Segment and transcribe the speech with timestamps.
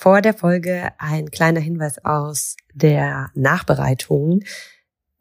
[0.00, 4.44] Vor der Folge ein kleiner Hinweis aus der Nachbereitung.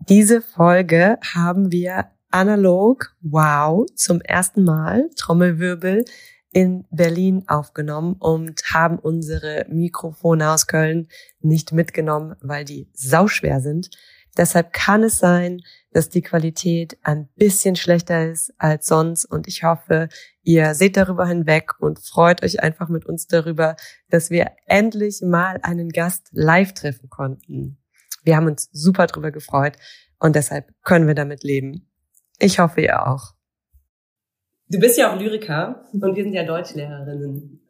[0.07, 6.05] Diese Folge haben wir analog, wow, zum ersten Mal, Trommelwirbel,
[6.53, 11.07] in Berlin aufgenommen und haben unsere Mikrofone aus Köln
[11.39, 13.89] nicht mitgenommen, weil die sauschwer sind.
[14.37, 19.63] Deshalb kann es sein, dass die Qualität ein bisschen schlechter ist als sonst und ich
[19.63, 20.09] hoffe,
[20.47, 23.75] ihr seht darüber hinweg und freut euch einfach mit uns darüber,
[24.09, 27.77] dass wir endlich mal einen Gast live treffen konnten.
[28.23, 29.73] Wir haben uns super darüber gefreut
[30.19, 31.89] und deshalb können wir damit leben.
[32.39, 33.33] Ich hoffe, ihr auch.
[34.69, 37.67] Du bist ja auch Lyriker und wir sind ja Deutschlehrerinnen.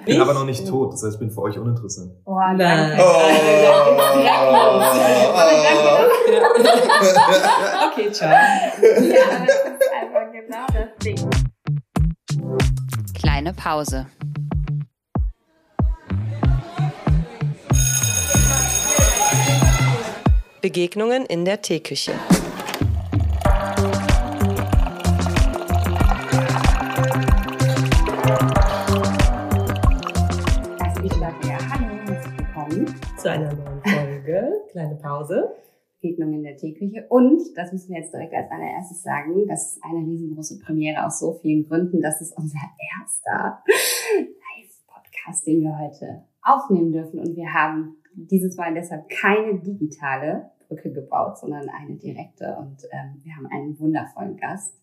[0.00, 2.12] Ich bin aber noch nicht tot, das heißt, ich bin für euch uninteressant.
[2.24, 2.98] Oh, nein.
[2.98, 3.02] Oh.
[7.90, 8.30] okay, ciao.
[8.30, 9.46] Ja,
[13.26, 14.06] Kleine Pause.
[20.62, 22.12] Begegnungen in der Teeküche.
[33.16, 34.52] zu einer neuen Folge.
[34.70, 35.65] Kleine Pause.
[36.00, 37.06] Begegnung in der Teeküche.
[37.08, 41.18] Und, das müssen wir jetzt direkt als allererstes sagen, das ist eine riesengroße Premiere aus
[41.18, 42.00] so vielen Gründen.
[42.00, 42.58] Das ist unser
[43.00, 43.62] erster
[44.18, 47.18] Live-Podcast, den wir heute aufnehmen dürfen.
[47.18, 52.56] Und wir haben dieses Mal deshalb keine digitale Brücke gebaut, sondern eine direkte.
[52.58, 54.74] Und ähm, wir haben einen wundervollen Gast.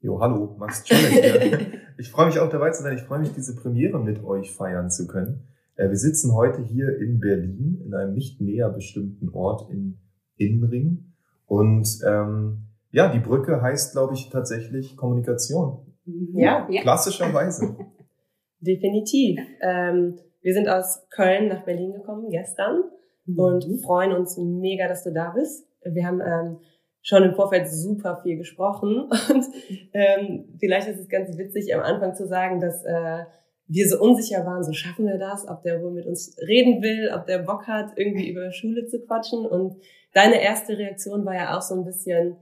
[0.00, 2.96] Jo, hallo, Max Czolek Ich freue mich auch dabei zu sein.
[2.96, 5.48] Ich freue mich, diese Premiere mit euch feiern zu können.
[5.74, 9.98] Äh, wir sitzen heute hier in Berlin, in einem nicht näher bestimmten Ort in
[10.38, 11.12] Innenring.
[11.46, 15.94] Und ähm, ja, die Brücke heißt, glaube ich, tatsächlich Kommunikation.
[16.34, 16.66] Ja.
[16.80, 17.76] Klassischerweise.
[18.60, 19.38] Definitiv.
[19.60, 22.82] Ähm, wir sind aus Köln nach Berlin gekommen gestern
[23.26, 23.38] mhm.
[23.38, 25.66] und freuen uns mega, dass du da bist.
[25.84, 26.58] Wir haben ähm,
[27.02, 29.44] schon im Vorfeld super viel gesprochen und
[29.92, 33.24] ähm, vielleicht ist es ganz witzig am Anfang zu sagen, dass äh,
[33.68, 37.10] wir so unsicher waren, so schaffen wir das, ob der wohl mit uns reden will,
[37.14, 39.44] ob der Bock hat, irgendwie über Schule zu quatschen.
[39.44, 39.76] Und
[40.18, 42.36] deine erste Reaktion war ja auch so ein bisschen,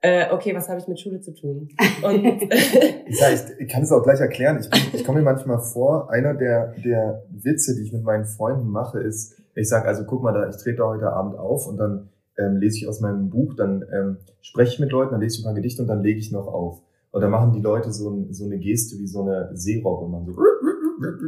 [0.00, 1.68] äh, okay, was habe ich mit Schule zu tun?
[2.02, 4.58] Und ja, ich, ich kann es auch gleich erklären.
[4.60, 8.24] Ich, bin, ich komme mir manchmal vor, einer der, der Witze, die ich mit meinen
[8.24, 11.76] Freunden mache, ist, ich sage, also guck mal, da, ich trete heute Abend auf und
[11.76, 15.36] dann ähm, lese ich aus meinem Buch, dann ähm, spreche ich mit Leuten, dann lese
[15.36, 16.82] ich ein paar Gedichte und dann lege ich noch auf.
[17.12, 20.24] Und dann machen die Leute so, so eine Geste wie so eine Seerobbe und man
[20.24, 20.32] so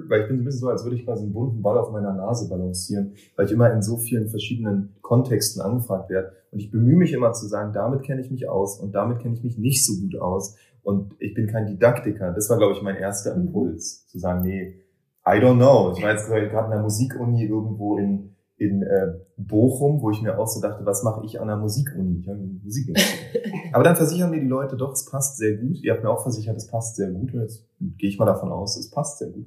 [0.08, 1.90] weil ich bin so ein bisschen so, als würde ich quasi einen bunten Ball auf
[1.90, 6.32] meiner Nase balancieren, weil ich immer in so vielen verschiedenen Kontexten angefragt werde.
[6.50, 9.34] Und ich bemühe mich immer zu sagen, damit kenne ich mich aus und damit kenne
[9.34, 10.56] ich mich nicht so gut aus.
[10.82, 12.32] Und ich bin kein Didaktiker.
[12.32, 14.82] Das war, glaube ich, mein erster Impuls, zu sagen, nee,
[15.24, 15.92] I don't know.
[15.96, 20.38] Ich war jetzt gerade in der Musikuni irgendwo in, in äh, Bochum, wo ich mir
[20.38, 22.18] auch so dachte, was mache ich an der Musikuni?
[22.18, 22.92] Ich habe Musik
[23.72, 25.78] Aber dann versichern mir die Leute doch, es passt sehr gut.
[25.82, 27.32] Ihr habt mir auch versichert, es passt sehr gut.
[27.32, 29.46] Und jetzt gehe ich mal davon aus, es passt sehr gut.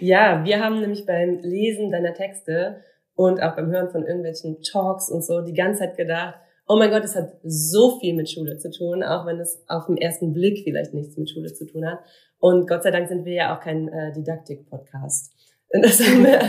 [0.00, 2.82] Ja, wir haben nämlich beim Lesen deiner Texte
[3.14, 6.34] und auch beim Hören von irgendwelchen Talks und so die ganze Zeit gedacht,
[6.68, 9.86] oh mein Gott, es hat so viel mit Schule zu tun, auch wenn es auf
[9.86, 11.98] den ersten Blick vielleicht nichts mit Schule zu tun hat.
[12.38, 15.32] Und Gott sei Dank sind wir ja auch kein äh, Didaktik-Podcast.
[15.70, 16.40] Das haben wir,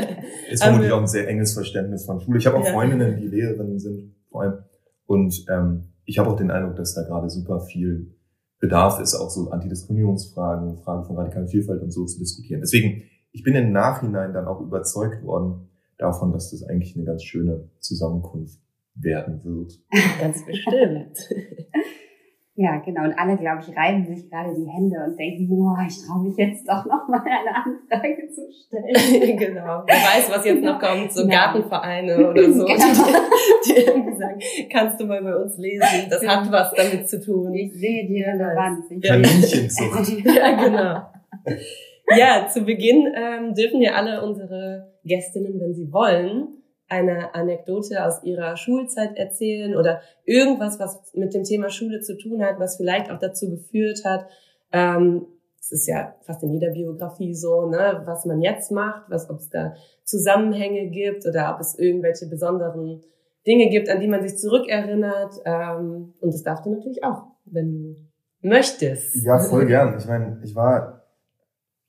[0.49, 2.37] ist vermutlich auch ein sehr enges Verständnis von Schule.
[2.37, 2.71] Ich habe auch ja.
[2.71, 4.59] Freundinnen, die Lehrerinnen sind, vor allem.
[5.07, 8.15] Und ähm, ich habe auch den Eindruck, dass da gerade super viel
[8.59, 12.61] Bedarf ist, auch so Antidiskriminierungsfragen, Fragen von radikalen Vielfalt und so zu diskutieren.
[12.61, 13.03] Deswegen
[13.39, 17.69] ich bin im Nachhinein dann auch überzeugt worden davon, dass das eigentlich eine ganz schöne
[17.79, 18.59] Zusammenkunft
[18.95, 19.79] werden wird.
[20.19, 21.17] Ganz bestimmt.
[22.55, 23.03] Ja, genau.
[23.05, 26.35] Und alle, glaube ich, reiben sich gerade die Hände und denken, boah, ich traue mich
[26.35, 29.37] jetzt doch noch mal eine Anfrage zu stellen.
[29.37, 29.83] genau.
[29.87, 31.29] Wer weiß, was jetzt noch kommt, so ja.
[31.29, 32.77] Gartenvereine oder so, genau.
[33.65, 34.39] die, die sagen,
[34.69, 37.53] kannst du mal bei uns lesen, das hat was damit zu tun.
[37.53, 38.89] Ich sehe die Relevanz.
[39.01, 40.25] Kaninchenzucht.
[40.25, 41.01] ja, genau.
[42.17, 48.23] Ja, zu Beginn ähm, dürfen ja alle unsere Gästinnen, wenn sie wollen, eine Anekdote aus
[48.23, 53.11] ihrer Schulzeit erzählen oder irgendwas, was mit dem Thema Schule zu tun hat, was vielleicht
[53.11, 54.25] auch dazu geführt hat.
[54.71, 55.27] Ähm,
[55.59, 59.37] es ist ja fast in jeder Biografie so, ne, was man jetzt macht, was, ob
[59.37, 63.03] es da Zusammenhänge gibt oder ob es irgendwelche besonderen
[63.45, 65.35] Dinge gibt, an die man sich zurückerinnert.
[65.45, 67.95] Ähm, und das darfst du natürlich auch, wenn du
[68.41, 69.15] möchtest.
[69.23, 69.95] Ja, voll gern.
[69.97, 70.98] Ich meine, ich war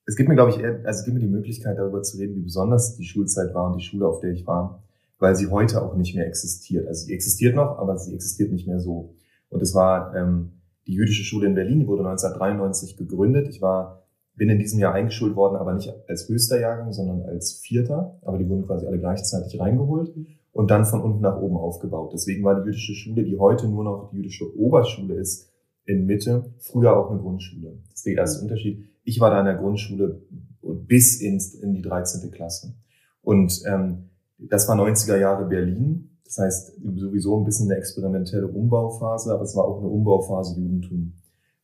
[0.06, 2.36] es gibt mir, glaube ich, eher, also es gibt mir die Möglichkeit, darüber zu reden,
[2.36, 4.82] wie besonders die Schulzeit war und die Schule, auf der ich war,
[5.18, 6.88] weil sie heute auch nicht mehr existiert.
[6.88, 9.14] Also sie existiert noch, aber sie existiert nicht mehr so.
[9.50, 10.52] Und es war ähm,
[10.86, 13.48] die jüdische Schule in Berlin, die wurde 1993 gegründet.
[13.48, 14.00] Ich war
[14.40, 18.18] bin in diesem Jahr eingeschult worden, aber nicht als höchster Jahrgang, sondern als vierter.
[18.22, 20.14] Aber die wurden quasi alle gleichzeitig reingeholt
[20.52, 22.12] und dann von unten nach oben aufgebaut.
[22.14, 25.52] Deswegen war die jüdische Schule, die heute nur noch die jüdische Oberschule ist,
[25.84, 27.80] in Mitte, früher auch eine Grundschule.
[27.88, 28.89] Das ist der erste Unterschied.
[29.04, 30.22] Ich war da in der Grundschule
[30.62, 32.30] bis ins, in die 13.
[32.30, 32.74] Klasse.
[33.22, 36.18] Und ähm, das war 90er Jahre Berlin.
[36.24, 41.14] Das heißt, sowieso ein bisschen eine experimentelle Umbauphase, aber es war auch eine Umbauphase Judentum,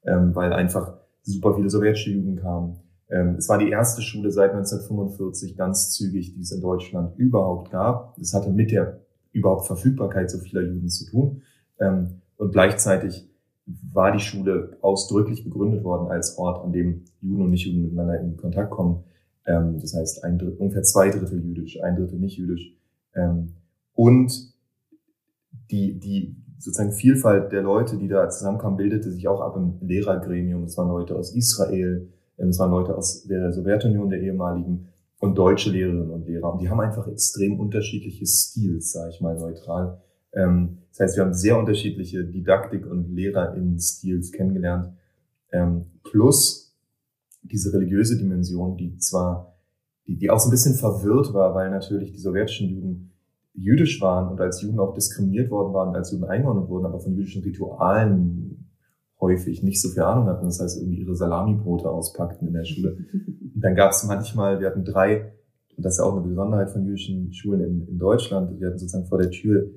[0.05, 2.81] ähm, weil einfach super viele sowjetische Juden kamen.
[3.09, 7.71] Ähm, es war die erste Schule seit 1945 ganz zügig, die es in Deutschland überhaupt
[7.71, 8.19] gab.
[8.19, 9.01] Es hatte mit der
[9.33, 11.43] überhaupt Verfügbarkeit so vieler Juden zu tun.
[11.79, 13.29] Ähm, und gleichzeitig
[13.67, 18.37] war die Schule ausdrücklich begründet worden als Ort, an dem Juden und Nichtjuden miteinander in
[18.37, 19.05] Kontakt kommen.
[19.45, 22.73] Ähm, das heißt, ein Drittel, ungefähr zwei Drittel jüdisch, ein Drittel nicht jüdisch.
[23.95, 24.55] Und
[25.71, 30.65] die, die sozusagen Vielfalt der Leute, die da zusammenkamen, bildete sich auch ab im Lehrergremium.
[30.65, 32.09] Es waren Leute aus Israel,
[32.39, 36.53] ähm, es waren Leute aus der Sowjetunion, der ehemaligen, und deutsche Lehrerinnen und Lehrer.
[36.53, 39.99] Und die haben einfach extrem unterschiedliche Stils, sage ich mal neutral.
[40.37, 44.93] Ähm, das heißt, wir haben sehr unterschiedliche Didaktik- und LehrerInnen-Stils kennengelernt.
[45.51, 46.75] Ähm, plus
[47.43, 49.57] diese religiöse Dimension, die zwar,
[50.07, 53.13] die, die auch so ein bisschen verwirrt war, weil natürlich die sowjetischen Juden
[53.55, 57.15] jüdisch waren und als Juden auch diskriminiert worden waren, als Juden eingeordnet wurden, aber von
[57.15, 58.69] jüdischen Ritualen
[59.21, 60.45] häufig nicht so viel Ahnung hatten.
[60.45, 62.99] Das heißt, irgendwie ihre Salamibrote auspackten in der Schule.
[63.13, 65.33] Und dann gab es manchmal, wir hatten drei,
[65.77, 69.07] und das ist auch eine Besonderheit von jüdischen Schulen in, in Deutschland, wir hatten sozusagen
[69.07, 69.71] vor der Tür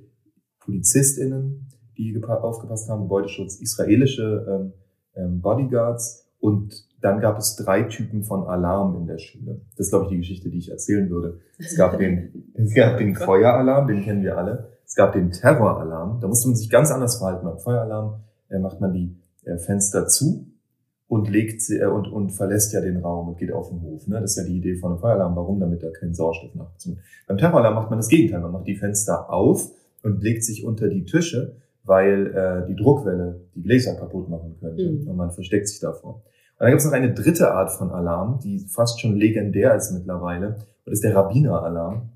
[0.59, 1.67] PolizistInnen,
[1.97, 4.73] die aufgepasst haben, Gebäudeschutz, israelische ähm,
[5.15, 9.61] ähm, Bodyguards und dann gab es drei Typen von Alarm in der Schule.
[9.77, 11.39] Das ist, glaube ich, die Geschichte, die ich erzählen würde.
[11.57, 14.69] Es gab den, es gab den Feueralarm, den kennen wir alle.
[14.85, 16.19] Es gab den Terroralarm.
[16.19, 17.45] Da musste man sich ganz anders verhalten.
[17.45, 19.15] Beim Feueralarm äh, macht man die
[19.45, 20.47] äh, Fenster zu
[21.07, 24.07] und legt sie, äh, und, und verlässt ja den Raum und geht auf den Hof.
[24.07, 24.19] Ne?
[24.19, 25.35] Das ist ja die Idee von einem Feueralarm.
[25.35, 25.59] Warum?
[25.59, 26.97] Damit da kein Sauerstoff nachzieht.
[27.27, 28.41] Beim Terroralarm macht man das Gegenteil.
[28.41, 29.71] Man macht die Fenster auf
[30.03, 34.89] und legt sich unter die Tische, weil äh, die Druckwelle die Gläser kaputt machen könnte.
[34.89, 35.07] Mhm.
[35.07, 36.15] Und man versteckt sich davor.
[36.59, 39.91] Und dann gibt es noch eine dritte Art von Alarm, die fast schon legendär ist
[39.91, 40.47] mittlerweile.
[40.49, 42.09] Und das ist der Rabbiner-Alarm.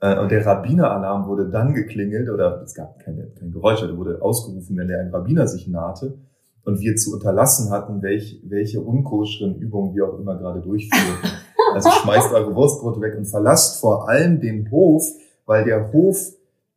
[0.00, 4.20] Äh, und der Rabbiner-Alarm wurde dann geklingelt, oder es gab keine, kein Geräusch, der wurde
[4.22, 6.18] ausgerufen, wenn der ein Rabbiner sich nahte
[6.64, 11.18] und wir zu unterlassen hatten, welch, welche unkoscheren Übungen wir auch immer gerade durchführen.
[11.74, 15.04] Also schmeißt eure Wurstbrote weg und verlasst vor allem den Hof,
[15.44, 16.16] weil der Hof,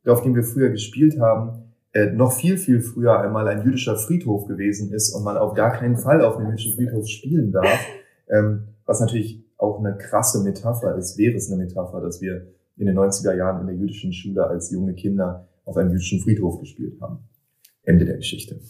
[0.06, 4.46] auf dem wir früher gespielt haben, äh, noch viel, viel früher einmal ein jüdischer Friedhof
[4.46, 7.86] gewesen ist und man auf gar keinen Fall auf einem jüdischen Friedhof spielen darf,
[8.28, 12.46] ähm, was natürlich auch eine krasse Metapher ist, wäre es eine Metapher, dass wir
[12.76, 16.58] in den 90er Jahren in der jüdischen Schule als junge Kinder auf einem jüdischen Friedhof
[16.58, 17.20] gespielt haben.
[17.84, 18.60] Ende der Geschichte.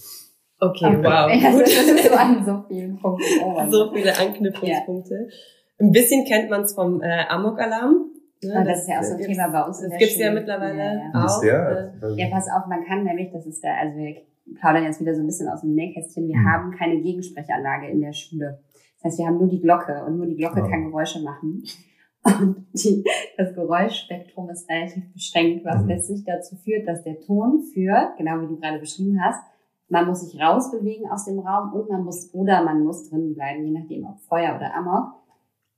[0.58, 1.02] Okay, okay.
[1.02, 1.30] wow.
[1.32, 3.24] Ja, das ist so an so vielen Punkten.
[3.44, 5.14] Oh so viele Anknüpfungspunkte.
[5.14, 5.84] Ja.
[5.84, 8.11] Ein bisschen kennt man es vom äh, Amok-Alarm.
[8.44, 10.26] Ne, das, das, ist ja auch so ein Thema bei uns in der gibt's Schule.
[10.26, 11.24] ja mittlerweile ja, ja.
[11.24, 11.40] auch.
[11.40, 11.94] Der?
[12.02, 14.16] Äh, ja, pass auf, man kann nämlich, das ist der, also wir
[14.58, 16.50] plaudern jetzt wieder so ein bisschen aus dem Nähkästchen, wir mhm.
[16.50, 18.60] haben keine Gegensprechanlage in der Schule.
[18.96, 20.68] Das heißt, wir haben nur die Glocke und nur die Glocke oh.
[20.68, 21.62] kann Geräusche machen.
[22.24, 23.02] Und die,
[23.36, 25.88] das Geräuschspektrum ist relativ beschränkt, was mhm.
[25.88, 29.42] letztlich dazu führt, dass der Ton für, genau wie du gerade beschrieben hast,
[29.88, 33.64] man muss sich rausbewegen aus dem Raum und man muss, oder man muss drinnen bleiben,
[33.64, 35.14] je nachdem ob Feuer oder Amok,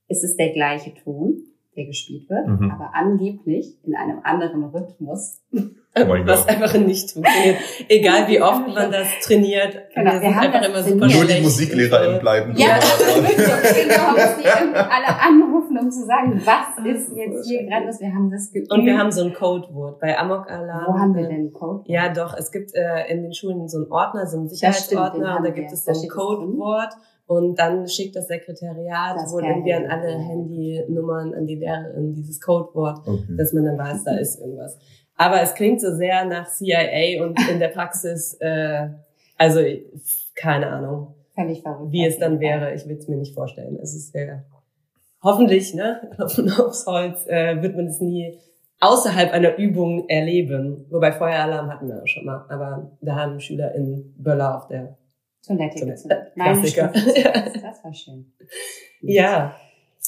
[0.07, 1.43] ist es der gleiche Ton
[1.77, 2.71] der gespielt wird, mhm.
[2.71, 5.41] aber angeblich in einem anderen Rhythmus.
[5.97, 7.57] Oh was einfach nicht funktioniert.
[7.89, 12.19] Egal wie oft man das trainiert, genau, wir, haben einfach immer super Nur die MusiklehrerInnen
[12.19, 12.55] bleiben.
[12.57, 18.13] Ja, genau, die alle anrufen, um zu sagen, was ist jetzt hier gerade was, wir
[18.13, 18.73] haben das geübt.
[18.73, 20.95] Und wir haben so ein Codewort bei Amok Alarm.
[20.95, 21.89] Wo haben wir denn Codewort?
[21.89, 25.45] Ja, doch, es gibt äh, in den Schulen so einen Ordner, so einen Sicherheitsordner, und
[25.45, 26.93] da gibt es so ein Codewort.
[27.27, 32.41] Und dann schickt das Sekretariat das wohl irgendwie an alle Handynummern an die Lehrerin dieses
[32.41, 33.35] Codewort, okay.
[33.37, 34.79] dass man dann weiß, da ist irgendwas.
[35.17, 38.89] Aber es klingt so sehr nach CIA und in der Praxis, äh,
[39.39, 39.61] also
[40.35, 42.75] keine Ahnung, Völlig verrückt, wie es dann wäre.
[42.75, 43.77] Ich will es mir nicht vorstellen.
[43.83, 44.45] Es ist sehr,
[45.23, 48.39] hoffentlich, ne, aufs Holz, äh, wird man es nie
[48.81, 50.87] außerhalb einer Übung erleben.
[50.91, 54.97] Wobei Feueralarm hatten wir auch schon mal, aber da haben Schüler in Böller auf der
[55.47, 56.33] Toilette gezündet.
[56.35, 56.93] Klassiker.
[57.63, 58.33] Das war schön.
[59.01, 59.55] Ja,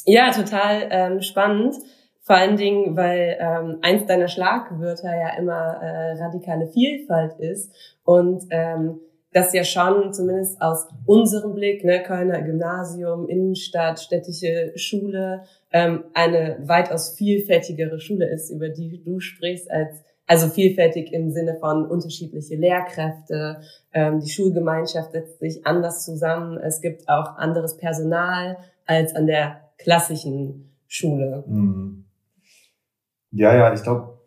[0.04, 1.74] ja, total ähm, spannend.
[2.22, 7.72] Vor allen Dingen, weil ähm, eins deiner Schlagwörter ja immer äh, radikale Vielfalt ist
[8.04, 9.00] und ähm,
[9.32, 16.56] das ja schon zumindest aus unserem Blick, ne, Kölner Gymnasium, Innenstadt, städtische Schule, ähm, eine
[16.62, 22.56] weitaus vielfältigere Schule ist, über die du sprichst, als Also vielfältig im Sinne von unterschiedliche
[22.56, 23.60] Lehrkräfte,
[23.92, 28.56] ähm, die Schulgemeinschaft setzt sich anders zusammen, es gibt auch anderes Personal
[28.86, 31.44] als an der klassischen Schule.
[31.46, 32.04] Mhm.
[33.30, 34.18] Ja, ja, ich glaube,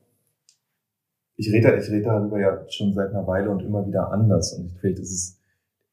[1.36, 4.54] ich rede, ich rede darüber ja schon seit einer Weile und immer wieder anders.
[4.54, 5.40] Und ich finde, es ist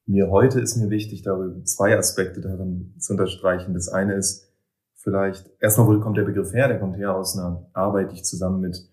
[0.06, 3.75] mir heute ist mir wichtig, darüber zwei Aspekte darin zu unterstreichen.
[3.75, 4.52] Das eine ist
[4.94, 6.68] vielleicht, erstmal, wo kommt der Begriff her?
[6.68, 8.88] Der kommt her aus einer Arbeit, die ich zusammen mit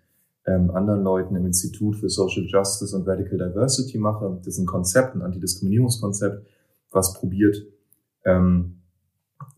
[0.46, 4.38] ähm, anderen Leuten im Institut für Social Justice und Radical Diversity mache.
[4.40, 6.46] Das ist ein Konzept, ein Antidiskriminierungskonzept,
[6.92, 7.66] was probiert,
[8.26, 8.80] ähm,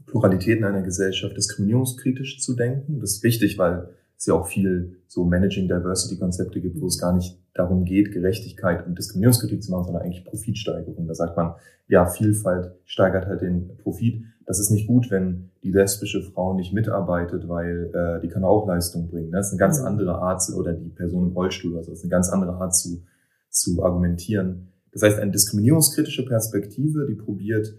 [0.06, 3.00] Pluralität in einer Gesellschaft diskriminierungskritisch zu denken.
[3.00, 7.00] Das ist wichtig, weil es ja auch viel so Managing Diversity Konzepte gibt, wo es
[7.00, 11.08] gar nicht darum geht, Gerechtigkeit und Diskriminierungskritik zu machen, sondern eigentlich Profitsteigerung.
[11.08, 11.56] Da sagt man,
[11.88, 14.24] ja, Vielfalt steigert halt den Profit.
[14.46, 18.68] Das ist nicht gut, wenn die lesbische Frau nicht mitarbeitet, weil äh, die kann auch
[18.68, 19.32] Leistung bringen.
[19.32, 22.12] Das ist eine ganz andere Art, oder die Person im Rollstuhl, also das ist eine
[22.12, 23.04] ganz andere Art zu,
[23.50, 24.68] zu argumentieren.
[24.92, 27.74] Das heißt, eine diskriminierungskritische Perspektive, die probiert,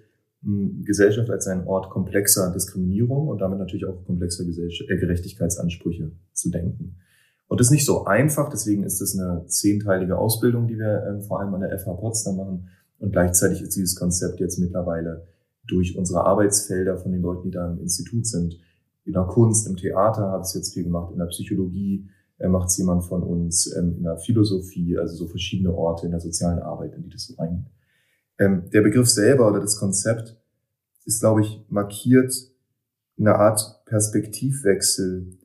[0.84, 6.96] Gesellschaft als ein Ort komplexer Diskriminierung und damit natürlich auch komplexer äh, Gerechtigkeitsansprüche zu denken.
[7.48, 11.22] Und das ist nicht so einfach, deswegen ist es eine zehnteilige Ausbildung, die wir ähm,
[11.22, 12.68] vor allem an der FH Potsdam machen.
[12.98, 15.26] Und gleichzeitig ist dieses Konzept jetzt mittlerweile
[15.68, 18.58] durch unsere Arbeitsfelder von den Leuten, die da im Institut sind,
[19.04, 22.08] in der Kunst, im Theater habe ich es jetzt viel gemacht, in der Psychologie
[22.38, 26.12] äh, macht es jemand von uns, ähm, in der Philosophie, also so verschiedene Orte in
[26.12, 27.70] der sozialen Arbeit, in die das so reingeht.
[28.38, 30.36] Ähm, der Begriff selber oder das Konzept
[31.04, 32.34] ist, glaube ich, markiert
[33.18, 35.38] eine Art Perspektivwechsel,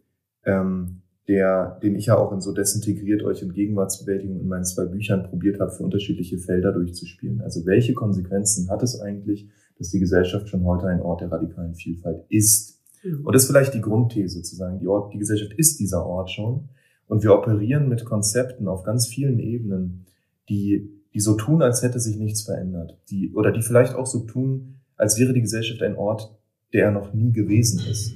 [0.44, 4.86] ähm, der, den ich ja auch in so desintegriert euch in Gegenwartsbewältigung in meinen zwei
[4.86, 7.42] Büchern probiert habe, für unterschiedliche Felder durchzuspielen.
[7.42, 9.50] Also welche Konsequenzen hat es eigentlich,
[9.82, 12.80] dass die Gesellschaft schon heute ein Ort der radikalen Vielfalt ist?
[13.04, 13.26] Mhm.
[13.26, 16.30] Und das ist vielleicht die Grundthese zu sagen, die, Ort, die Gesellschaft ist dieser Ort
[16.30, 16.70] schon.
[17.08, 20.06] Und wir operieren mit Konzepten auf ganz vielen Ebenen,
[20.50, 22.98] die die so tun, als hätte sich nichts verändert.
[23.10, 26.34] Die, oder die vielleicht auch so tun, als wäre die Gesellschaft ein Ort,
[26.74, 28.14] der noch nie gewesen ist.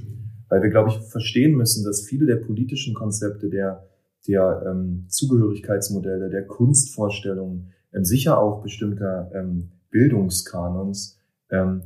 [0.48, 3.88] Weil wir, glaube ich, verstehen müssen, dass viele der politischen Konzepte, der,
[4.28, 11.20] der ähm, Zugehörigkeitsmodelle, der Kunstvorstellungen, ähm, sicher auch bestimmter ähm, Bildungskanons,
[11.56, 11.82] ähm,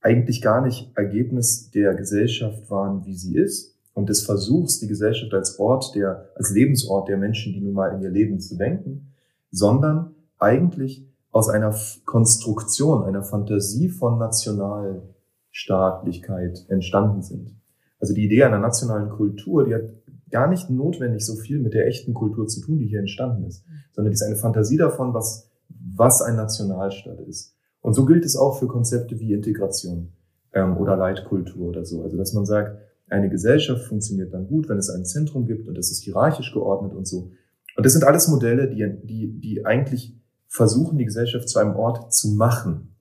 [0.00, 5.34] eigentlich gar nicht Ergebnis der Gesellschaft waren, wie sie ist, und des Versuchs, die Gesellschaft
[5.34, 9.12] als Ort der, als Lebensort der Menschen, die nun mal in ihr Leben zu denken,
[9.50, 11.74] sondern eigentlich aus einer
[12.04, 17.54] Konstruktion, einer Fantasie von Nationalstaatlichkeit entstanden sind.
[17.98, 19.92] Also die Idee einer nationalen Kultur, die hat
[20.30, 23.64] gar nicht notwendig so viel mit der echten Kultur zu tun, die hier entstanden ist,
[23.92, 27.56] sondern die ist eine Fantasie davon, was, was ein Nationalstaat ist.
[27.80, 30.12] Und so gilt es auch für Konzepte wie Integration
[30.52, 32.02] ähm, oder Leitkultur oder so.
[32.02, 32.76] Also dass man sagt,
[33.08, 36.94] eine Gesellschaft funktioniert dann gut, wenn es ein Zentrum gibt und es ist hierarchisch geordnet
[36.94, 37.32] und so.
[37.76, 42.12] Und das sind alles Modelle, die, die, die eigentlich versuchen, die Gesellschaft zu einem Ort
[42.12, 42.94] zu machen.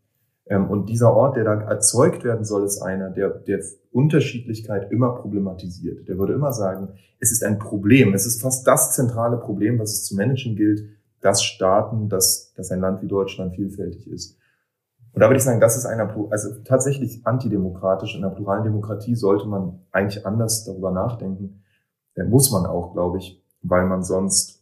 [0.47, 5.15] Ähm, und dieser Ort, der da erzeugt werden soll, ist einer, der, der Unterschiedlichkeit immer
[5.15, 6.07] problematisiert.
[6.07, 8.13] Der würde immer sagen, es ist ein Problem.
[8.13, 10.85] Es ist fast das zentrale Problem, was es zu managen gilt,
[11.21, 14.38] dass Staaten, dass, dass ein Land wie Deutschland vielfältig ist.
[15.13, 18.15] Und da würde ich sagen, das ist einer, also tatsächlich antidemokratisch.
[18.15, 21.63] In einer pluralen Demokratie sollte man eigentlich anders darüber nachdenken.
[22.15, 24.59] Da muss man auch, glaube ich, weil man sonst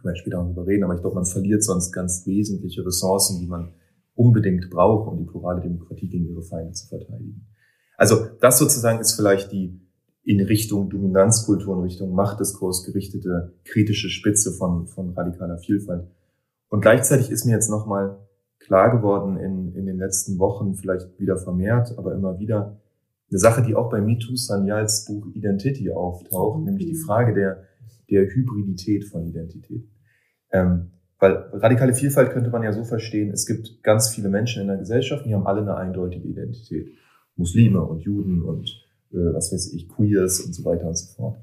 [0.00, 3.46] können wir später darüber reden, aber ich glaube, man verliert sonst ganz wesentliche Ressourcen, die
[3.46, 3.74] man
[4.14, 7.46] unbedingt braucht, um die plurale Demokratie gegen ihre Feinde zu verteidigen.
[7.96, 9.78] Also das sozusagen ist vielleicht die
[10.22, 16.06] in Richtung Dominanzkultur, in Richtung Machtdiskurs gerichtete kritische Spitze von, von radikaler Vielfalt.
[16.68, 18.18] Und gleichzeitig ist mir jetzt nochmal
[18.60, 22.78] klar geworden in, in den letzten Wochen, vielleicht wieder vermehrt, aber immer wieder,
[23.30, 27.64] eine Sache, die auch bei MeToo Sanyals Buch Identity auftaucht, nämlich die Frage der
[28.10, 29.88] der Hybridität von Identität.
[30.52, 34.68] Ähm, weil radikale Vielfalt könnte man ja so verstehen, es gibt ganz viele Menschen in
[34.68, 36.88] der Gesellschaft, die haben alle eine eindeutige Identität.
[37.36, 38.68] Muslime und Juden und
[39.12, 41.38] äh, was weiß ich, Queers und so weiter und so fort.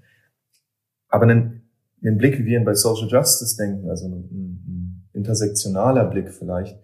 [1.10, 1.62] Aber einen,
[2.04, 6.78] einen Blick, wie wir ihn bei Social Justice denken, also ein, ein intersektionaler Blick vielleicht,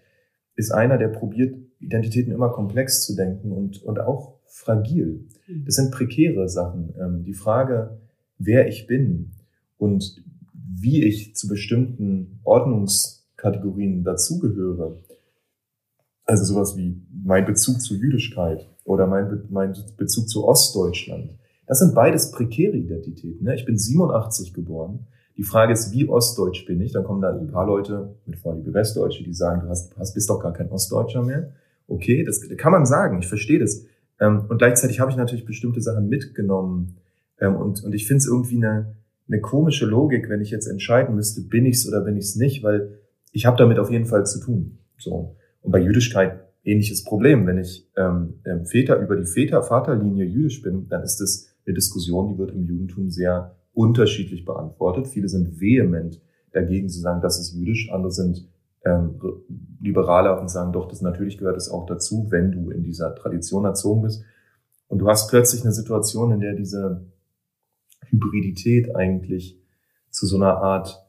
[0.55, 5.27] ist einer, der probiert, Identitäten immer komplex zu denken und, und auch fragil.
[5.47, 5.65] Mhm.
[5.65, 6.93] Das sind prekäre Sachen.
[6.99, 7.99] Ähm, die Frage,
[8.37, 9.31] wer ich bin,
[9.83, 14.97] und wie ich zu bestimmten Ordnungskategorien dazugehöre,
[16.23, 21.79] also sowas wie mein Bezug zur Jüdischkeit oder mein, Be mein Bezug zu Ostdeutschland, das
[21.79, 23.43] sind beides prekäre Identitäten.
[23.43, 23.55] Ne?
[23.55, 25.07] Ich bin 87 geboren.
[25.37, 26.91] Die Frage ist, wie ostdeutsch bin ich?
[26.91, 30.29] Dann kommen da ein paar Leute mit Vorliebe Westdeutsche, die sagen, du hast, hast, bist
[30.29, 31.51] doch gar kein Ostdeutscher mehr.
[31.87, 33.85] Okay, das kann man sagen, ich verstehe das.
[34.19, 36.97] Ähm, und gleichzeitig habe ich natürlich bestimmte Sachen mitgenommen.
[37.39, 38.95] Ähm, und, und ich finde es irgendwie eine,
[39.27, 42.99] eine komische Logik, wenn ich jetzt entscheiden müsste, bin ich's oder bin ich's nicht, weil
[43.31, 44.77] ich habe damit auf jeden Fall zu tun.
[44.97, 45.35] So.
[45.61, 47.45] Und bei Jüdischkeit ähnliches Problem.
[47.45, 52.29] Wenn ich ähm, ähm, Väter über die Väter-Vaterlinie jüdisch bin, dann ist das eine Diskussion,
[52.29, 55.07] die wird im Judentum sehr unterschiedlich beantwortet.
[55.07, 57.89] Viele sind vehement dagegen zu sagen, das ist jüdisch.
[57.91, 58.47] Andere sind
[58.85, 59.19] ähm,
[59.81, 63.65] liberaler und sagen, doch, das natürlich gehört es auch dazu, wenn du in dieser Tradition
[63.65, 64.23] erzogen bist.
[64.87, 67.05] Und du hast plötzlich eine Situation, in der diese
[68.09, 69.59] Hybridität eigentlich
[70.09, 71.03] zu so einer Art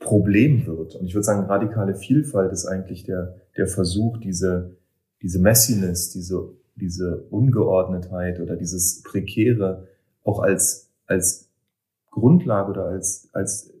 [0.00, 0.96] Problem wird.
[0.96, 4.76] Und ich würde sagen, radikale Vielfalt ist eigentlich der, der Versuch, diese,
[5.22, 9.86] diese Messiness, diese, diese Ungeordnetheit oder dieses Prekäre
[10.24, 11.50] auch als, als
[12.10, 13.72] Grundlage oder als, als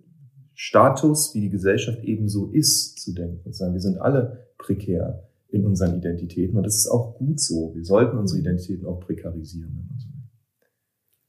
[0.54, 5.64] Status, wie die Gesellschaft eben so ist, zu denken und wir sind alle prekär in
[5.64, 7.74] unseren Identitäten und das ist auch gut so.
[7.74, 9.88] Wir sollten unsere Identitäten auch prekarisieren.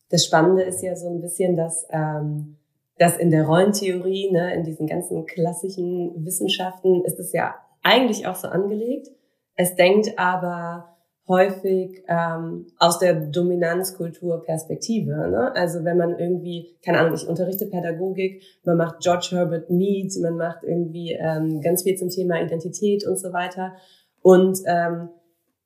[0.10, 2.58] Das Spannende ist ja so ein bisschen, dass, ähm,
[2.98, 8.36] dass in der Rollentheorie, ne, in diesen ganzen klassischen Wissenschaften, ist es ja eigentlich auch
[8.36, 9.08] so angelegt.
[9.56, 10.91] Es denkt aber
[11.32, 15.30] häufig ähm, aus der Dominanzkulturperspektive.
[15.30, 15.52] Ne?
[15.56, 20.36] Also wenn man irgendwie, keine Ahnung, ich unterrichte Pädagogik, man macht George Herbert Mead, man
[20.36, 23.74] macht irgendwie ähm, ganz viel zum Thema Identität und so weiter.
[24.22, 25.10] Und ähm,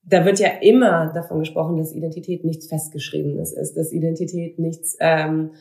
[0.07, 5.53] da wird ja immer davon gesprochen, dass Identität nichts Festgeschriebenes ist, dass Identität nichts ähm,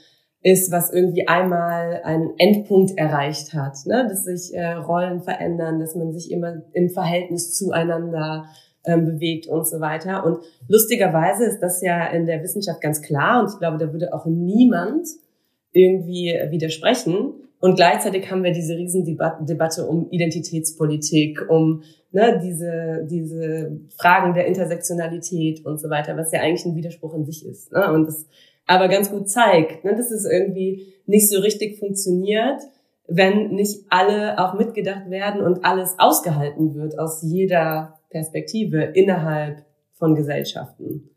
[0.42, 4.06] ist, was irgendwie einmal einen Endpunkt erreicht hat, ne?
[4.06, 8.44] dass sich äh, Rollen verändern, dass man sich immer im Verhältnis zueinander
[8.86, 10.24] ähm, bewegt und so weiter.
[10.24, 10.38] Und
[10.68, 14.26] lustigerweise ist das ja in der Wissenschaft ganz klar und ich glaube, da würde auch
[14.26, 15.06] niemand
[15.72, 17.34] irgendwie widersprechen.
[17.60, 25.64] Und gleichzeitig haben wir diese Riesendebatte um Identitätspolitik, um ne, diese, diese Fragen der Intersektionalität
[25.64, 27.72] und so weiter, was ja eigentlich ein Widerspruch in sich ist.
[27.72, 27.90] Ne?
[27.92, 28.26] Und das
[28.66, 32.60] aber ganz gut zeigt, ne, dass es irgendwie nicht so richtig funktioniert,
[33.06, 39.66] wenn nicht alle auch mitgedacht werden und alles ausgehalten wird aus jeder Perspektive innerhalb
[39.98, 41.10] von Gesellschaften.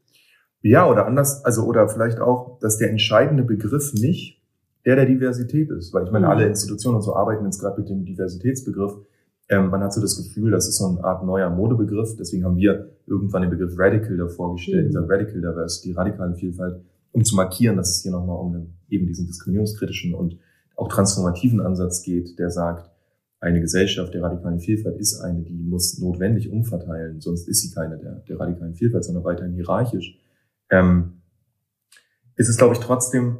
[0.63, 4.41] Ja, oder anders, also oder vielleicht auch, dass der entscheidende Begriff nicht
[4.83, 6.31] der der Diversität ist, weil ich meine, mhm.
[6.31, 8.93] alle Institutionen und so arbeiten jetzt gerade mit dem Diversitätsbegriff.
[9.49, 12.15] Ähm, man hat so das Gefühl, das ist so eine Art neuer Modebegriff.
[12.17, 14.89] Deswegen haben wir irgendwann den Begriff Radical davor gestellt, mhm.
[14.89, 16.81] dieser Radical Diversity, radikale Vielfalt,
[17.11, 20.39] um zu markieren, dass es hier nochmal um den, eben diesen diskriminierungskritischen und
[20.75, 22.89] auch transformativen Ansatz geht, der sagt,
[23.39, 27.97] eine Gesellschaft der radikalen Vielfalt ist eine, die muss notwendig umverteilen, sonst ist sie keine
[27.97, 30.19] der, der radikalen Vielfalt, sondern weiterhin hierarchisch.
[30.69, 31.21] Ähm,
[32.35, 33.37] ist es, glaube ich, trotzdem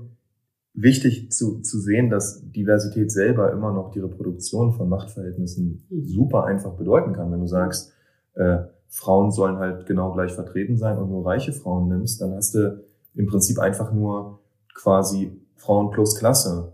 [0.74, 6.74] wichtig zu, zu sehen, dass Diversität selber immer noch die Reproduktion von Machtverhältnissen super einfach
[6.74, 7.32] bedeuten kann.
[7.32, 7.94] Wenn du sagst,
[8.36, 12.54] äh, Frauen sollen halt genau gleich vertreten sein und nur reiche Frauen nimmst, dann hast
[12.54, 12.84] du
[13.16, 14.40] im Prinzip einfach nur
[14.76, 16.74] quasi Frauen plus Klasse.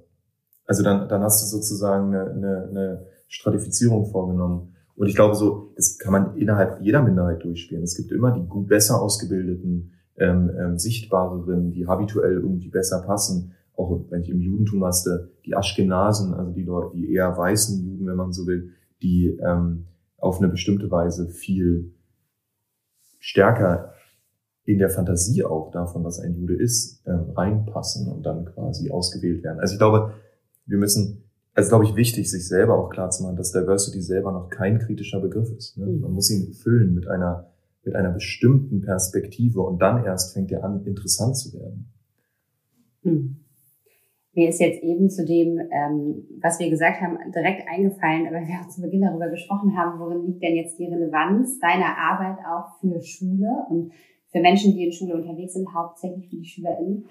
[0.65, 4.75] Also dann, dann hast du sozusagen eine, eine, eine Stratifizierung vorgenommen.
[4.95, 7.83] Und ich glaube so, das kann man innerhalb jeder Minderheit durchspielen.
[7.83, 13.53] Es gibt immer die gut besser ausgebildeten, ähm, ähm, sichtbareren, die habituell irgendwie besser passen.
[13.75, 15.09] Auch wenn ich im Judentum hast,
[15.45, 18.69] die Aschkenasen, also die Leute, die eher weißen Juden, wenn man so will,
[19.01, 21.91] die ähm, auf eine bestimmte Weise viel
[23.19, 23.93] stärker
[24.63, 29.43] in der Fantasie auch davon, was ein Jude ist, ähm, reinpassen und dann quasi ausgewählt
[29.43, 29.59] werden.
[29.59, 30.13] Also ich glaube,
[30.67, 31.22] wir müssen
[31.53, 34.79] also glaube ich wichtig, sich selber auch klar zu machen, dass Diversity selber noch kein
[34.79, 35.77] kritischer Begriff ist.
[35.77, 35.85] Ne?
[35.85, 36.01] Mhm.
[36.01, 37.51] Man muss ihn füllen mit einer,
[37.83, 41.91] mit einer bestimmten Perspektive und dann erst fängt er an, interessant zu werden.
[43.03, 43.37] Mhm.
[44.35, 48.61] Mir ist jetzt eben zu dem, ähm, was wir gesagt haben, direkt eingefallen, aber wir
[48.61, 52.79] auch zu Beginn darüber gesprochen haben, worin liegt denn jetzt die Relevanz deiner Arbeit auch
[52.79, 53.91] für Schule und
[54.31, 57.05] für Menschen, die in Schule unterwegs sind, hauptsächlich für die SchülerInnen.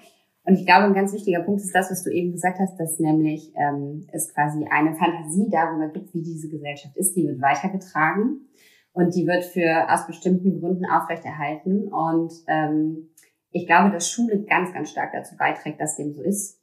[0.45, 2.99] Und ich glaube, ein ganz wichtiger Punkt ist das, was du eben gesagt hast, dass
[2.99, 8.49] nämlich ähm, es quasi eine Fantasie darüber gibt, wie diese Gesellschaft ist, die wird weitergetragen
[8.93, 11.89] und die wird für aus bestimmten Gründen aufrechterhalten.
[11.89, 13.11] Und ähm,
[13.51, 16.62] ich glaube, dass Schule ganz, ganz stark dazu beiträgt, dass dem so ist.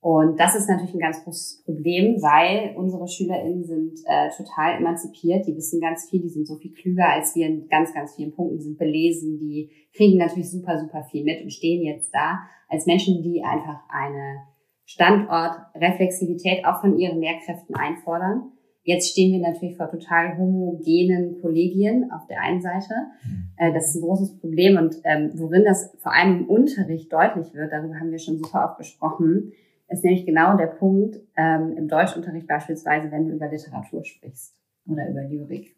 [0.00, 5.46] Und das ist natürlich ein ganz großes Problem, weil unsere SchülerInnen sind äh, total emanzipiert,
[5.46, 8.32] die wissen ganz viel, die sind so viel klüger als wir in ganz, ganz vielen
[8.32, 12.86] Punkten, sind belesen, die kriegen natürlich super, super viel mit und stehen jetzt da als
[12.86, 14.38] Menschen, die einfach eine
[14.86, 18.52] Standortreflexivität auch von ihren Lehrkräften einfordern.
[18.82, 22.94] Jetzt stehen wir natürlich vor total homogenen Kollegien auf der einen Seite.
[23.22, 23.52] Mhm.
[23.58, 27.52] Äh, das ist ein großes Problem und ähm, worin das vor allem im Unterricht deutlich
[27.52, 29.52] wird, darüber haben wir schon super oft gesprochen,
[29.90, 34.54] ist nämlich genau der Punkt ähm, im Deutschunterricht beispielsweise, wenn du über Literatur sprichst
[34.86, 35.76] oder über Lyrik.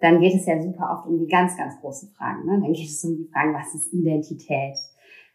[0.00, 2.44] Dann geht es ja super oft um die ganz, ganz großen Fragen.
[2.44, 2.60] Ne?
[2.60, 4.76] Dann geht es um die Fragen, was ist Identität?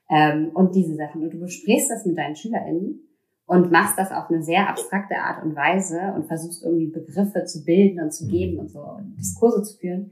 [0.09, 1.23] Ähm, und diese Sachen.
[1.23, 2.99] Und du besprichst das mit deinen SchülerInnen
[3.45, 7.63] und machst das auf eine sehr abstrakte Art und Weise und versuchst irgendwie Begriffe zu
[7.63, 10.11] bilden und zu geben und so Diskurse zu führen.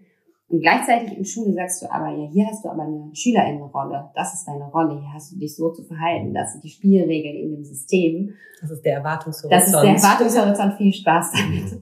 [0.50, 4.10] Und gleichzeitig in Schule sagst du aber, ja, hier hast du aber eine Schülerinnenrolle.
[4.16, 5.00] Das ist deine Rolle.
[5.00, 6.34] Hier hast du dich so zu verhalten.
[6.34, 8.34] Das sind die Spielregeln in dem System.
[8.60, 9.54] Das ist der Erwartungshorizont.
[9.54, 10.74] Das ist der Erwartungshorizont.
[10.74, 11.82] Viel Spaß damit.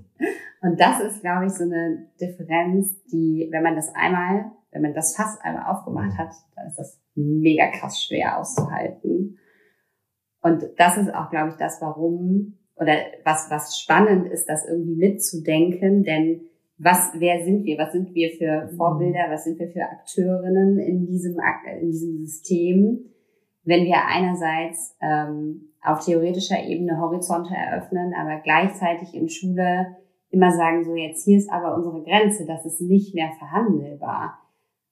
[0.61, 4.93] Und das ist, glaube ich, so eine Differenz, die, wenn man das einmal, wenn man
[4.93, 9.37] das Fass einmal aufgemacht hat, dann ist das mega krass schwer auszuhalten.
[10.41, 14.95] Und das ist auch, glaube ich, das, warum, oder was, was spannend ist, das irgendwie
[14.95, 16.41] mitzudenken, denn
[16.77, 17.77] was, wer sind wir?
[17.77, 18.77] Was sind wir für mhm.
[18.77, 19.25] Vorbilder?
[19.29, 21.37] Was sind wir für Akteurinnen in diesem,
[21.81, 23.05] in diesem System?
[23.63, 29.97] Wenn wir einerseits ähm, auf theoretischer Ebene Horizonte eröffnen, aber gleichzeitig in Schule
[30.29, 34.39] immer sagen, so jetzt hier ist aber unsere Grenze, das ist nicht mehr verhandelbar.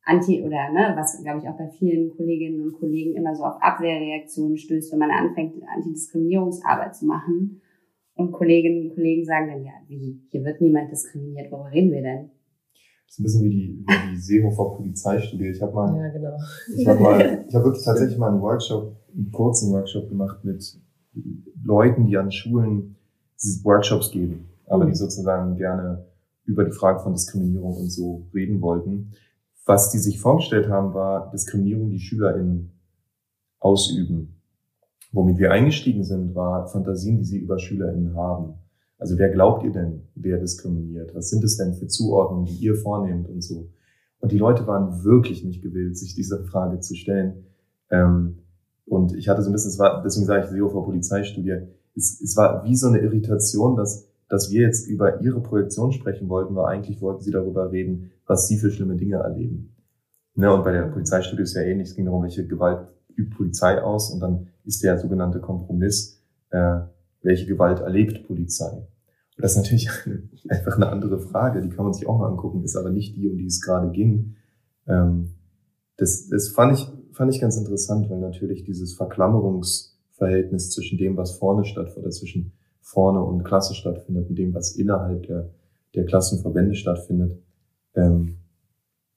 [0.04, 3.62] Anti oder ne, was glaube ich auch bei vielen Kolleginnen und Kollegen immer so auf
[3.62, 7.62] Abwehrreaktionen stößt, wenn man anfängt, Antidiskriminierungsarbeit zu machen.
[8.16, 12.02] Und Kolleginnen und Kollegen sagen dann, ja, wie, hier wird niemand diskriminiert, worüber reden wir
[12.02, 12.30] denn?
[13.08, 15.50] Das ist ein bisschen wie die, wie die Seehofer Polizeistudie.
[15.50, 16.38] Ich habe mal, ja, genau.
[16.76, 20.80] ich habe mal, ich habe wirklich tatsächlich mal einen Workshop, einen kurzen Workshop gemacht mit
[21.64, 22.96] Leuten, die an Schulen
[23.64, 24.96] Workshops geben, aber die mhm.
[24.96, 26.06] sozusagen gerne
[26.46, 29.12] über die Frage von Diskriminierung und so reden wollten.
[29.66, 32.72] Was die sich vorgestellt haben, war Diskriminierung, die SchülerInnen
[33.60, 34.35] ausüben.
[35.12, 38.56] Womit wir eingestiegen sind, war Fantasien, die sie über SchülerInnen haben.
[38.98, 41.14] Also wer glaubt ihr denn, wer diskriminiert?
[41.16, 43.70] Was sind es denn für Zuordnungen, die ihr vornehmt und so?
[44.20, 47.46] Und die Leute waren wirklich nicht gewillt, sich dieser Frage zu stellen.
[47.90, 48.40] Ähm,
[48.86, 52.22] und ich hatte so ein bisschen, es war, deswegen sage ich SEO vor Polizeistudie, es,
[52.22, 56.56] es war wie so eine Irritation, dass, dass wir jetzt über ihre Projektion sprechen wollten,
[56.56, 59.76] weil eigentlich wollten sie darüber reden, was sie für schlimme Dinge erleben.
[60.36, 62.88] Ne, und bei der Polizeistudie ist ja ähnlich, es ging darum, welche Gewalt
[63.18, 66.80] übt Polizei aus und dann ist der sogenannte Kompromiss, äh,
[67.22, 68.72] welche Gewalt erlebt Polizei.
[68.72, 69.90] Und das ist natürlich
[70.50, 73.30] einfach eine andere Frage, die kann man sich auch mal angucken, ist aber nicht die,
[73.30, 74.36] um die es gerade ging.
[74.88, 75.36] Ähm,
[75.98, 81.38] das das fand, ich, fand ich ganz interessant, weil natürlich dieses Verklammerungsverhältnis zwischen dem, was
[81.38, 85.50] vorne stattfindet, zwischen vorne und Klasse stattfindet und dem, was innerhalb der,
[85.96, 87.42] der Klassenverbände stattfindet,
[87.96, 88.38] ähm,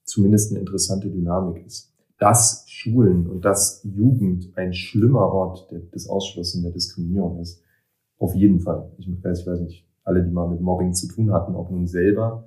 [0.04, 6.60] zumindest eine interessante Dynamik ist dass Schulen und dass Jugend ein schlimmer Ort des Ausschlusses
[6.62, 7.62] der Diskriminierung ist.
[8.18, 8.90] Auf jeden Fall.
[8.98, 11.86] Ich weiß, ich weiß nicht, alle, die mal mit Mobbing zu tun hatten, ob nun
[11.86, 12.44] selber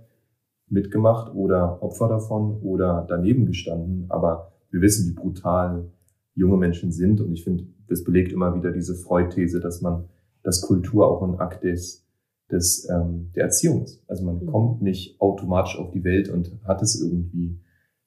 [0.67, 4.05] mitgemacht oder Opfer davon oder daneben gestanden.
[4.09, 5.89] Aber wir wissen, wie brutal
[6.33, 7.21] junge Menschen sind.
[7.21, 10.05] Und ich finde, das belegt immer wieder diese Freud-These, dass man,
[10.43, 12.05] dass Kultur auch ein Akt ist,
[12.51, 14.03] des, ähm, der Erziehung ist.
[14.07, 14.47] Also man mhm.
[14.47, 17.59] kommt nicht automatisch auf die Welt und hat es irgendwie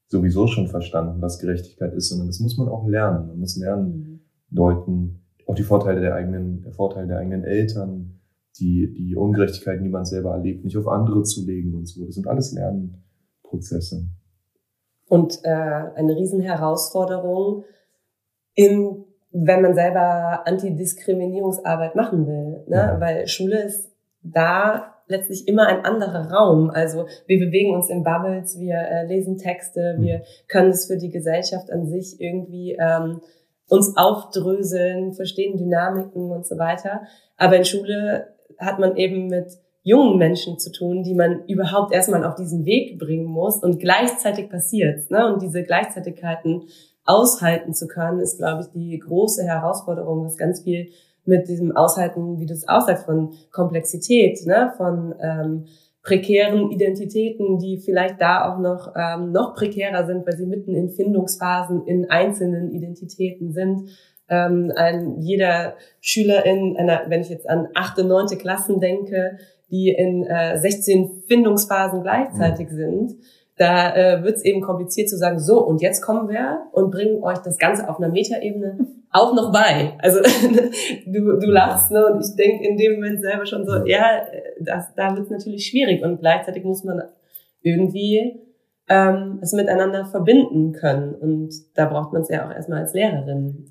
[0.06, 3.28] sowieso schon verstanden, was Gerechtigkeit ist, sondern das muss man auch lernen.
[3.28, 4.20] Man muss lernen, mhm.
[4.50, 8.20] Leuten auch die Vorteile der eigenen, der Vorteile der eigenen Eltern,
[8.58, 12.06] die, die Ungerechtigkeiten, die man selber erlebt, nicht auf andere zu legen und so.
[12.06, 14.08] Das sind alles Lernprozesse.
[15.08, 17.64] Und äh, eine Riesenherausforderung,
[18.54, 22.64] im, wenn man selber Antidiskriminierungsarbeit machen will.
[22.68, 22.76] Ne?
[22.76, 23.00] Ja.
[23.00, 23.93] Weil Schule ist
[24.24, 26.70] da letztlich immer ein anderer Raum.
[26.70, 31.10] Also wir bewegen uns in Bubbles, wir äh, lesen Texte, wir können es für die
[31.10, 33.20] Gesellschaft an sich irgendwie ähm,
[33.68, 37.02] uns aufdröseln, verstehen Dynamiken und so weiter.
[37.36, 42.24] Aber in Schule hat man eben mit jungen Menschen zu tun, die man überhaupt erstmal
[42.24, 45.10] auf diesen Weg bringen muss und gleichzeitig passiert.
[45.10, 45.32] Ne?
[45.32, 46.64] Und diese Gleichzeitigkeiten
[47.04, 50.88] aushalten zu können, ist, glaube ich, die große Herausforderung, was ganz viel
[51.24, 55.64] mit diesem Aushalten, wie du es aussagst, von Komplexität, ne, von ähm,
[56.02, 60.90] prekären Identitäten, die vielleicht da auch noch ähm, noch prekärer sind, weil sie mitten in
[60.90, 63.90] Findungsphasen in einzelnen Identitäten sind.
[64.28, 69.38] Ähm, ein, jeder Schüler in einer, wenn ich jetzt an achte, neunte Klassen denke,
[69.70, 72.76] die in äh, 16 Findungsphasen gleichzeitig mhm.
[72.76, 73.14] sind,
[73.56, 77.22] da äh, wird es eben kompliziert zu sagen, so, und jetzt kommen wir und bringen
[77.22, 79.96] euch das Ganze auf einer Metaebene auch noch bei.
[80.00, 80.18] Also
[81.06, 82.04] du, du lachst, ne?
[82.06, 84.22] Und ich denke in dem Moment selber schon so, ja,
[84.60, 86.02] das, da wird es natürlich schwierig.
[86.02, 87.00] Und gleichzeitig muss man
[87.62, 88.40] irgendwie
[88.88, 91.14] ähm, es miteinander verbinden können.
[91.14, 93.66] Und da braucht man es ja auch erstmal als Lehrerin.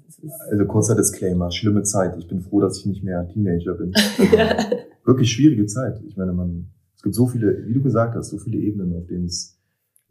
[0.50, 2.15] Also kurzer Disclaimer, schlimme Zeit.
[2.17, 3.93] Ich bin froh, dass ich nicht mehr Teenager bin.
[3.93, 4.32] Also,
[5.06, 6.00] wirklich schwierige Zeit.
[6.08, 9.08] Ich meine, man, es gibt so viele, wie du gesagt hast, so viele Ebenen, auf
[9.08, 9.53] denen es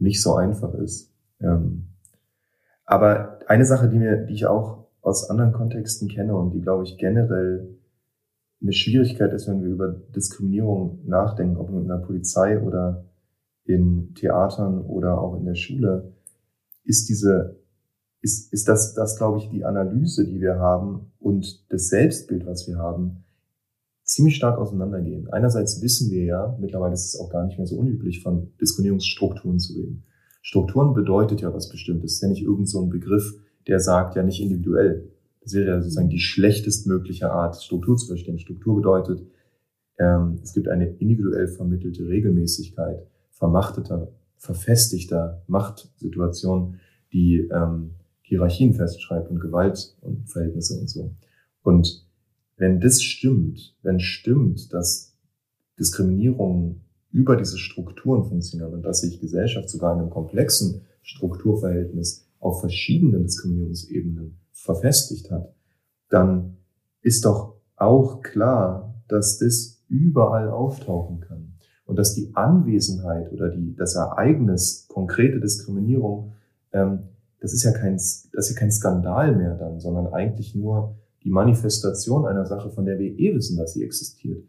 [0.02, 1.10] nicht so einfach ist.
[1.40, 1.88] Ähm,
[2.84, 6.84] aber eine Sache, die mir, die ich auch aus anderen Kontexten kenne und die, glaube
[6.84, 7.78] ich, generell
[8.60, 13.04] eine Schwierigkeit ist, wenn wir über Diskriminierung nachdenken, ob in der Polizei oder
[13.64, 16.12] in Theatern oder auch in der Schule,
[16.84, 17.62] ist diese
[18.22, 22.68] ist, ist das, das, glaube ich, die Analyse, die wir haben und das Selbstbild, was
[22.68, 23.24] wir haben,
[24.14, 25.28] ziemlich stark auseinandergehen.
[25.30, 29.58] Einerseits wissen wir ja, mittlerweile ist es auch gar nicht mehr so unüblich, von Diskriminierungsstrukturen
[29.58, 30.04] zu reden.
[30.42, 32.14] Strukturen bedeutet ja was Bestimmtes.
[32.14, 33.34] Ist ja nicht irgend so ein Begriff,
[33.68, 35.08] der sagt ja nicht individuell.
[35.40, 38.38] Das wäre ja sozusagen die schlechtestmögliche Art, Struktur zu verstehen.
[38.38, 39.22] Struktur bedeutet,
[39.98, 46.78] ähm, es gibt eine individuell vermittelte Regelmäßigkeit vermachteter, verfestigter Machtsituation,
[47.12, 51.14] die ähm, Hierarchien festschreibt und Gewalt und Verhältnisse und so.
[51.62, 52.06] Und
[52.62, 55.16] wenn das stimmt, wenn stimmt, dass
[55.80, 62.60] Diskriminierung über diese Strukturen funktioniert und dass sich Gesellschaft sogar in einem komplexen Strukturverhältnis auf
[62.60, 65.52] verschiedenen Diskriminierungsebenen verfestigt hat,
[66.08, 66.58] dann
[67.00, 73.74] ist doch auch klar, dass das überall auftauchen kann und dass die Anwesenheit oder die,
[73.74, 76.34] das Ereignis konkrete Diskriminierung
[76.70, 77.08] ähm,
[77.40, 81.30] das ist ja kein, das ist ja kein Skandal mehr dann, sondern eigentlich nur die
[81.30, 84.44] Manifestation einer Sache, von der wir eh wissen, dass sie existiert.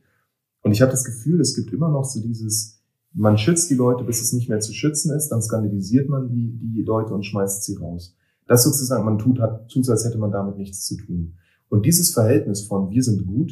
[0.62, 2.82] Und ich habe das Gefühl, es gibt immer noch so dieses,
[3.14, 6.58] man schützt die Leute, bis es nicht mehr zu schützen ist, dann skandalisiert man die,
[6.76, 8.16] die Leute und schmeißt sie raus.
[8.48, 11.36] Das sozusagen, man tut, hat, tut, als hätte man damit nichts zu tun.
[11.70, 13.52] Und dieses Verhältnis von wir sind gut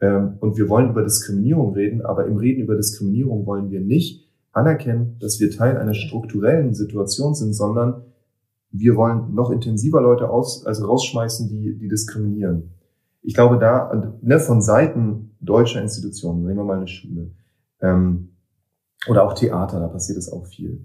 [0.00, 4.28] ähm, und wir wollen über Diskriminierung reden, aber im Reden über Diskriminierung wollen wir nicht
[4.52, 8.02] anerkennen, dass wir Teil einer strukturellen Situation sind, sondern
[8.70, 12.74] wir wollen noch intensiver Leute aus, also rausschmeißen, die, die diskriminieren.
[13.22, 17.32] Ich glaube, da ne, von Seiten deutscher Institutionen, nehmen wir mal eine Schule,
[17.80, 18.30] ähm,
[19.08, 20.84] oder auch Theater, da passiert es auch viel.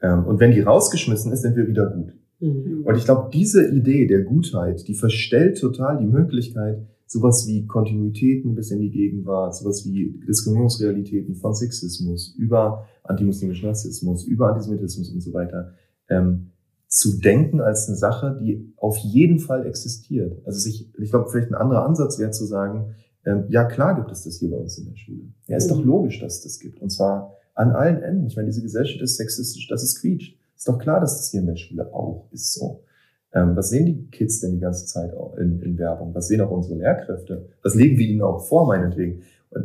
[0.00, 2.12] Ähm, und wenn die rausgeschmissen ist, sind wir wieder gut.
[2.40, 2.84] Mhm.
[2.84, 8.54] Und ich glaube, diese Idee der Gutheit, die verstellt total die Möglichkeit, sowas wie Kontinuitäten
[8.54, 15.20] bis in die Gegenwart, sowas wie Diskriminierungsrealitäten von Sexismus, über antimuslimischen Rassismus, über Antisemitismus und
[15.20, 15.74] so weiter,
[16.08, 16.50] ähm,
[16.92, 20.42] zu denken als eine Sache, die auf jeden Fall existiert.
[20.44, 24.10] Also sich, ich glaube, vielleicht ein anderer Ansatz wäre zu sagen, ähm, ja klar gibt
[24.10, 25.22] es das hier bei uns in der Schule.
[25.46, 25.76] Ja, ist mhm.
[25.76, 26.82] doch logisch, dass es das gibt.
[26.82, 28.26] Und zwar an allen Enden.
[28.26, 30.38] Ich meine, diese Gesellschaft ist sexistisch, dass es quietscht.
[30.54, 32.84] Ist doch klar, dass das hier in der Schule auch ist so.
[33.32, 36.14] Ähm, was sehen die Kids denn die ganze Zeit in, in Werbung?
[36.14, 37.48] Was sehen auch unsere Lehrkräfte?
[37.62, 39.22] Was legen wir ihnen auch vor, meinetwegen?
[39.48, 39.64] Und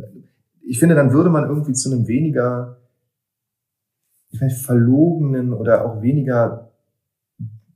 [0.62, 2.78] ich finde, dann würde man irgendwie zu einem weniger,
[4.30, 6.67] ich weiß, verlogenen oder auch weniger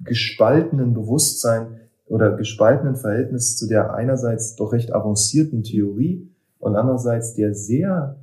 [0.04, 7.54] gespaltenen Bewusstsein oder gespaltenen Verhältnis zu der einerseits doch recht avancierten Theorie und andererseits der
[7.54, 8.16] sehr,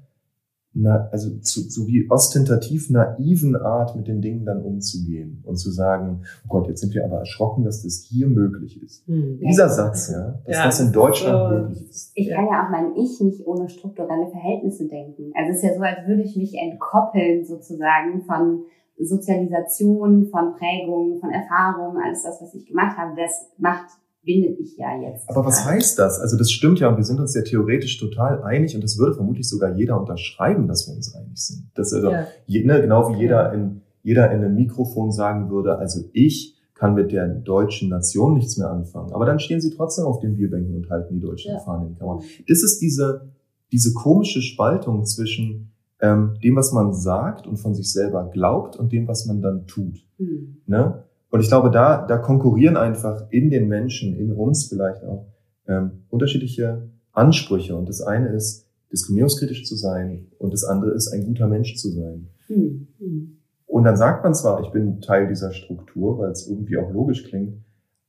[0.74, 5.72] na, also zu, so wie ostentativ naiven Art mit den Dingen dann umzugehen und zu
[5.72, 9.08] sagen, oh Gott, jetzt sind wir aber erschrocken, dass das hier möglich ist.
[9.10, 9.40] Mhm.
[9.40, 12.12] Dieser Satz, ja, dass ja, das in Deutschland so, möglich ist.
[12.14, 15.32] Ich kann ja auch mein Ich nicht ohne strukturelle Verhältnisse denken.
[15.36, 18.66] Also es ist ja so, als würde ich mich entkoppeln sozusagen von
[19.06, 23.90] Sozialisation, von Prägung, von Erfahrung, alles das, was ich gemacht habe, das macht
[24.24, 25.30] bindet ich ja jetzt.
[25.30, 26.20] Aber was heißt das?
[26.20, 29.16] Also das stimmt ja und wir sind uns ja theoretisch total einig und das würde
[29.16, 31.70] vermutlich sogar jeder unterschreiben, dass wir uns einig sind.
[31.76, 32.28] Das also ja.
[32.46, 36.96] je, ne, genau wie jeder in jeder in einem Mikrofon sagen würde, also ich kann
[36.96, 39.12] mit der deutschen Nation nichts mehr anfangen.
[39.12, 41.60] Aber dann stehen sie trotzdem auf den Bierbänken und halten die deutschen ja.
[41.60, 42.20] Fahnen in die Kamera.
[42.48, 43.30] Das ist diese
[43.72, 45.69] diese komische Spaltung zwischen
[46.02, 49.68] ähm, dem, was man sagt und von sich selber glaubt und dem, was man dann
[49.68, 50.06] tut.
[50.18, 50.62] Mhm.
[50.66, 51.04] Ne?
[51.30, 55.28] Und ich glaube, da, da konkurrieren einfach in den Menschen, in uns vielleicht auch,
[55.68, 57.76] ähm, unterschiedliche Ansprüche.
[57.76, 61.90] Und das eine ist, diskriminierungskritisch zu sein und das andere ist, ein guter Mensch zu
[61.90, 62.28] sein.
[62.48, 63.38] Mhm.
[63.68, 67.24] Und dann sagt man zwar, ich bin Teil dieser Struktur, weil es irgendwie auch logisch
[67.26, 67.62] klingt,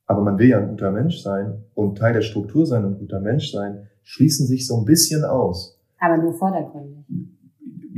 [0.07, 3.21] aber man will ja ein guter Mensch sein und Teil der Struktur sein und guter
[3.21, 5.79] Mensch sein, schließen sich so ein bisschen aus.
[5.99, 7.05] Aber nur vordergründig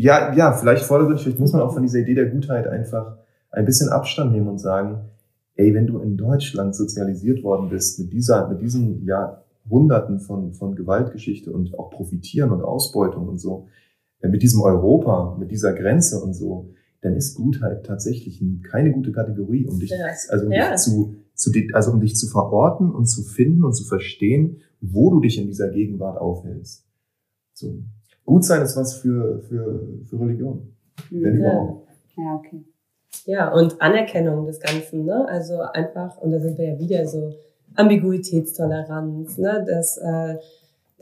[0.03, 3.19] ja, ja, vielleicht vordergründig, vielleicht muss man auch von dieser Idee der Gutheit einfach
[3.51, 5.11] ein bisschen Abstand nehmen und sagen,
[5.55, 10.75] ey, wenn du in Deutschland sozialisiert worden bist mit dieser, mit diesen Jahrhunderten von, von
[10.75, 13.69] Gewaltgeschichte und auch Profitieren und Ausbeutung und so,
[14.21, 19.13] äh, mit diesem Europa, mit dieser Grenze und so, dann ist Gutheit tatsächlich keine gute
[19.13, 20.07] Kategorie, um dich, ja.
[20.31, 20.73] also um ja.
[20.73, 25.11] dich zu, zu, also um dich zu verorten und zu finden und zu verstehen, wo
[25.11, 26.87] du dich in dieser Gegenwart aufhältst.
[27.55, 27.85] So.
[28.25, 30.75] Gut sein ist was für, für, für Religion.
[31.11, 31.51] Wenn ja.
[31.51, 31.89] überhaupt.
[32.17, 32.65] Ja, okay.
[33.25, 35.27] Ja, und Anerkennung des Ganzen, ne?
[35.29, 37.33] Also einfach, und da sind wir ja wieder so,
[37.75, 39.65] Ambiguitätstoleranz, ne?
[39.67, 40.37] Das, äh,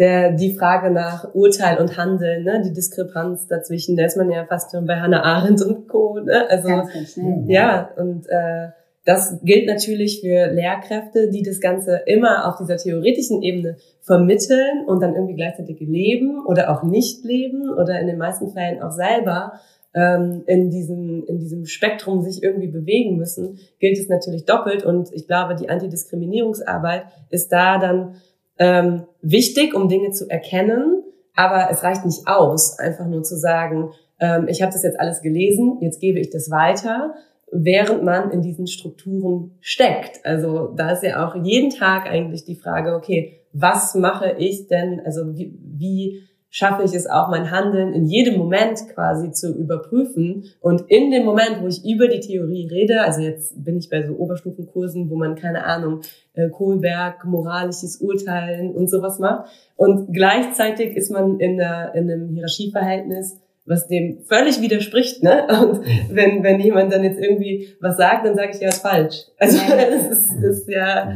[0.01, 2.63] der, die Frage nach Urteil und Handeln, ne?
[2.65, 6.19] die Diskrepanz dazwischen, da ist man ja fast schon bei Hannah Arendt und Co.
[6.19, 6.47] Ne?
[6.49, 8.69] Also, ganz, ganz schnell, ja, und äh,
[9.05, 15.03] das gilt natürlich für Lehrkräfte, die das Ganze immer auf dieser theoretischen Ebene vermitteln und
[15.03, 19.55] dann irgendwie gleichzeitig leben oder auch nicht leben oder in den meisten Fällen auch selber
[19.95, 24.85] ähm, in diesem in diesem Spektrum sich irgendwie bewegen müssen, gilt es natürlich doppelt.
[24.85, 28.17] Und ich glaube, die Antidiskriminierungsarbeit ist da dann
[28.59, 31.03] ähm, wichtig, um Dinge zu erkennen,
[31.35, 35.23] aber es reicht nicht aus, einfach nur zu sagen, ähm, ich habe das jetzt alles
[35.23, 37.15] gelesen, jetzt gebe ich das weiter,
[37.53, 40.25] während man in diesen Strukturen steckt.
[40.25, 45.01] Also da ist ja auch jeden Tag eigentlich die Frage, okay, was mache ich denn,
[45.05, 50.45] also wie, wie schaffe ich es auch, mein Handeln in jedem Moment quasi zu überprüfen.
[50.61, 54.03] Und in dem Moment, wo ich über die Theorie rede, also jetzt bin ich bei
[54.03, 56.01] so Oberstufenkursen, wo man, keine Ahnung,
[56.35, 59.49] äh, Kohlberg, moralisches Urteilen und sowas macht.
[59.77, 63.39] Und gleichzeitig ist man in, einer, in einem Hierarchieverhältnis,
[63.71, 65.47] was dem völlig widerspricht, ne?
[65.63, 69.27] Und wenn, wenn jemand dann jetzt irgendwie was sagt, dann sage ich ja, ist falsch.
[69.39, 71.11] Also es ist, ist ja,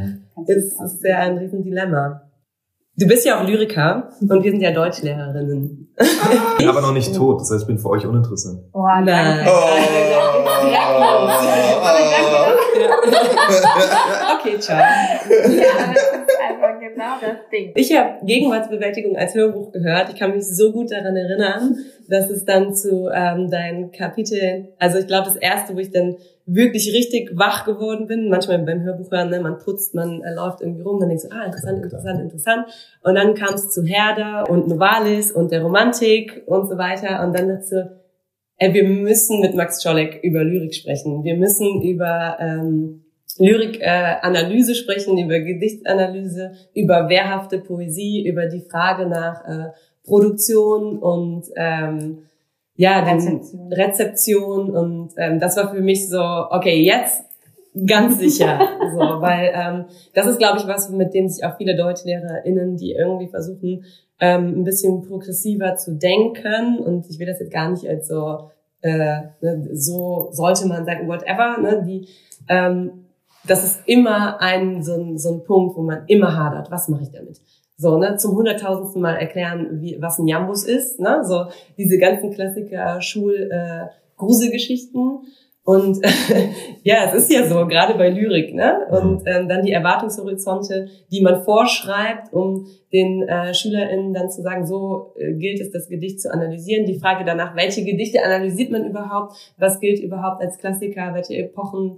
[0.47, 2.24] es ist ja ein Riesendilemma.
[2.97, 5.93] Du bist ja auch Lyriker und wir sind ja Deutschlehrerinnen.
[5.99, 8.61] Ich bin aber noch nicht tot, das heißt, ich bin für euch uninteressant.
[8.71, 9.45] Oh, nein.
[9.45, 9.51] Oh.
[14.39, 14.77] okay, ciao.
[14.77, 14.87] Ja,
[15.77, 17.73] aber das ist einfach genau das Ding.
[17.75, 20.09] Ich habe Gegenwartsbewältigung als Hörbuch gehört.
[20.13, 21.77] Ich kann mich so gut daran erinnern,
[22.07, 26.15] dass es dann zu ähm, deinen Kapiteln, also ich glaube, das erste, wo ich dann
[26.45, 28.29] wirklich richtig wach geworden bin.
[28.29, 31.35] Manchmal beim Hörbuch hören, ne, man putzt, man äh, läuft irgendwie rum, dann denkst du,
[31.35, 32.65] ah, interessant, interessant, interessant.
[33.03, 37.23] Und dann kam es zu Herder und Novalis und der Romantik und so weiter.
[37.23, 37.99] Und dann du,
[38.57, 41.23] ey, wir müssen mit Max Czolek über Lyrik sprechen.
[41.23, 43.05] Wir müssen über ähm,
[43.37, 49.71] Lyrik-Analyse äh, sprechen, über Gedichtanalyse, über wehrhafte Poesie, über die Frage nach äh,
[50.03, 52.19] Produktion und ähm,
[52.75, 53.71] ja, Rezeption.
[53.71, 57.23] Rezeption und ähm, das war für mich so, okay, jetzt
[57.85, 58.59] ganz sicher,
[58.93, 62.93] so, weil ähm, das ist, glaube ich, was, mit dem sich auch viele DeutschlehrerInnen, die
[62.93, 63.85] irgendwie versuchen,
[64.19, 68.49] ähm, ein bisschen progressiver zu denken und ich will das jetzt gar nicht als so,
[68.81, 72.07] äh, ne, so sollte man sagen, whatever, ne, die,
[72.47, 73.05] ähm,
[73.47, 77.03] das ist immer ein so, ein so ein Punkt, wo man immer hadert, was mache
[77.03, 77.39] ich damit?
[77.77, 81.45] So, ne, zum hunderttausendsten Mal erklären, wie, was ein Jambus ist, ne, so
[81.77, 85.19] diese ganzen Klassiker Schul, äh, Gruselgeschichten.
[85.65, 85.97] Und
[86.83, 88.85] ja, es ist ja so, gerade bei Lyrik, ne?
[88.91, 89.27] Und mhm.
[89.27, 95.15] ähm, dann die Erwartungshorizonte, die man vorschreibt, um den äh, SchülerInnen dann zu sagen, so
[95.17, 96.85] äh, gilt es, das Gedicht zu analysieren.
[96.85, 99.53] Die Frage danach, welche Gedichte analysiert man überhaupt?
[99.57, 101.15] Was gilt überhaupt als Klassiker?
[101.15, 101.97] Welche Epochen?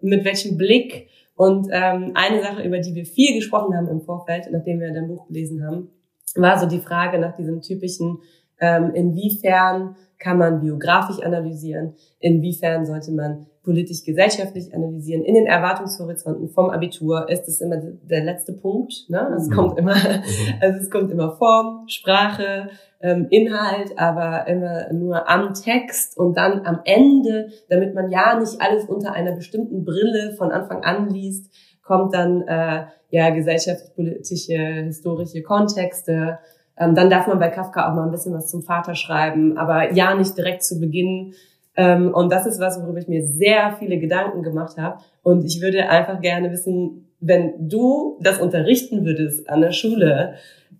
[0.00, 1.08] Mit welchem Blick?
[1.36, 5.08] Und ähm, eine Sache, über die wir viel gesprochen haben im Vorfeld, nachdem wir dein
[5.08, 5.90] Buch gelesen haben,
[6.36, 8.18] war so die Frage nach diesem typischen,
[8.60, 15.24] ähm, inwiefern kann man biografisch analysieren, inwiefern sollte man politisch-gesellschaftlich analysieren.
[15.24, 19.08] In den Erwartungshorizonten vom Abitur ist es immer der letzte Punkt.
[19.08, 19.34] Ne?
[19.36, 19.54] Es mhm.
[19.54, 20.22] kommt immer, mhm.
[20.60, 22.68] also es kommt immer Form, Sprache,
[23.00, 28.60] ähm, Inhalt, aber immer nur am Text und dann am Ende, damit man ja nicht
[28.60, 31.50] alles unter einer bestimmten Brille von Anfang an liest,
[31.82, 36.38] kommt dann äh, ja gesellschaftspolitische, historische Kontexte.
[36.76, 39.92] Ähm, dann darf man bei Kafka auch mal ein bisschen was zum Vater schreiben, aber
[39.92, 41.34] ja nicht direkt zu Beginn
[41.76, 45.02] und das ist was, worüber ich mir sehr viele Gedanken gemacht habe.
[45.22, 50.34] Und ich würde einfach gerne wissen, wenn du das unterrichten würdest an der Schule,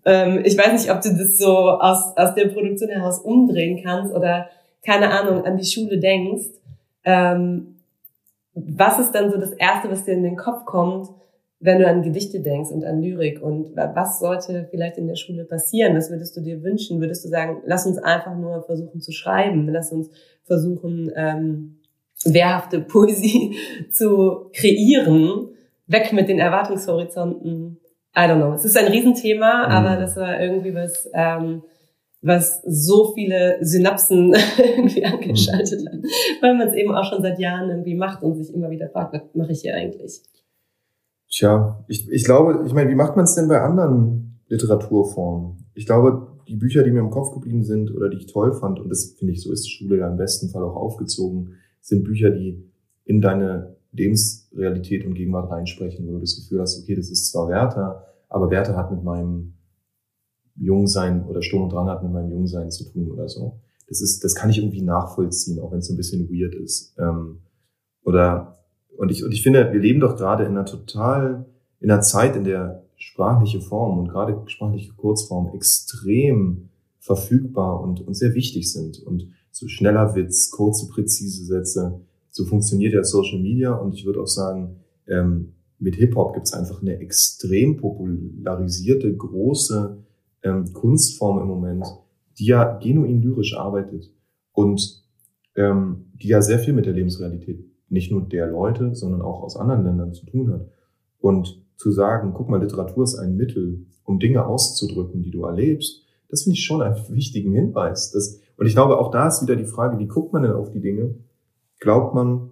[0.05, 4.13] ähm, ich weiß nicht, ob du das so aus, aus der Produktion heraus umdrehen kannst
[4.13, 4.49] oder
[4.85, 6.45] keine Ahnung, an die Schule denkst.
[7.03, 7.77] Ähm,
[8.53, 11.09] was ist dann so das Erste, was dir in den Kopf kommt,
[11.59, 15.45] wenn du an Gedichte denkst und an Lyrik und was sollte vielleicht in der Schule
[15.45, 15.97] passieren?
[15.97, 17.01] Was würdest du dir wünschen?
[17.01, 20.09] Würdest du sagen, lass uns einfach nur versuchen zu schreiben, lass uns
[20.45, 21.79] versuchen, ähm,
[22.23, 23.55] wehrhafte Poesie
[23.91, 25.49] zu kreieren,
[25.87, 27.79] weg mit den Erwartungshorizonten.
[28.17, 28.53] I don't know.
[28.53, 29.71] Es ist ein Riesenthema, mhm.
[29.73, 31.63] aber das war irgendwie was, ähm,
[32.21, 35.99] was so viele Synapsen irgendwie angeschaltet hat,
[36.41, 39.13] weil man es eben auch schon seit Jahren irgendwie macht und sich immer wieder fragt,
[39.13, 40.21] was mache ich hier eigentlich?
[41.29, 45.65] Tja, ich, ich glaube, ich meine, wie macht man es denn bei anderen Literaturformen?
[45.73, 48.79] Ich glaube, die Bücher, die mir im Kopf geblieben sind oder die ich toll fand,
[48.79, 52.29] und das finde ich, so ist Schule ja im besten Fall auch aufgezogen, sind Bücher,
[52.31, 52.63] die
[53.03, 57.47] in deine Lebensrealität und Gegenwart reinsprechen, wo du das Gefühl hast, okay, das ist zwar
[57.49, 59.53] Werther, aber Werther hat mit meinem
[60.55, 63.59] Jungsein oder Sturm und Dran hat mit meinem Jungsein zu tun oder so.
[63.87, 66.95] Das ist, das kann ich irgendwie nachvollziehen, auch wenn es ein bisschen weird ist.
[66.97, 67.41] Ähm,
[68.03, 68.57] oder
[68.97, 71.45] und ich, und ich finde, wir leben doch gerade in einer total,
[71.79, 76.69] in einer Zeit, in der sprachliche Form und gerade sprachliche Kurzform extrem
[76.99, 78.99] verfügbar und, und sehr wichtig sind.
[79.03, 83.73] Und so schneller Witz, kurze, präzise Sätze, so funktioniert ja Social Media.
[83.73, 84.77] Und ich würde auch sagen,
[85.07, 89.97] ähm, mit Hip-Hop gibt es einfach eine extrem popularisierte, große
[90.43, 91.85] ähm, Kunstform im Moment,
[92.37, 94.11] die ja genuin lyrisch arbeitet.
[94.51, 95.03] Und
[95.55, 99.57] ähm, die ja sehr viel mit der Lebensrealität nicht nur der Leute, sondern auch aus
[99.57, 100.67] anderen Ländern zu tun hat.
[101.19, 106.03] Und zu sagen, guck mal, Literatur ist ein Mittel, um Dinge auszudrücken, die du erlebst,
[106.29, 108.11] das finde ich schon einen wichtigen Hinweis.
[108.11, 110.71] Das, und ich glaube, auch da ist wieder die Frage, wie guckt man denn auf
[110.71, 111.15] die Dinge?
[111.79, 112.51] Glaubt man,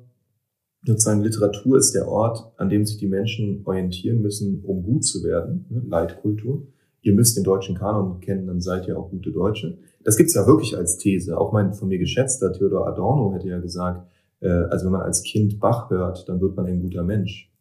[0.85, 5.23] sozusagen Literatur ist der Ort, an dem sich die Menschen orientieren müssen, um gut zu
[5.23, 5.81] werden, ne?
[5.87, 6.67] Leitkultur.
[7.01, 9.77] Ihr müsst den deutschen Kanon kennen, dann seid ihr auch gute Deutsche.
[10.03, 11.37] Das gibt's ja wirklich als These.
[11.37, 14.07] Auch mein von mir geschätzter Theodor Adorno hätte ja gesagt,
[14.39, 17.52] äh, also wenn man als Kind Bach hört, dann wird man ein guter Mensch.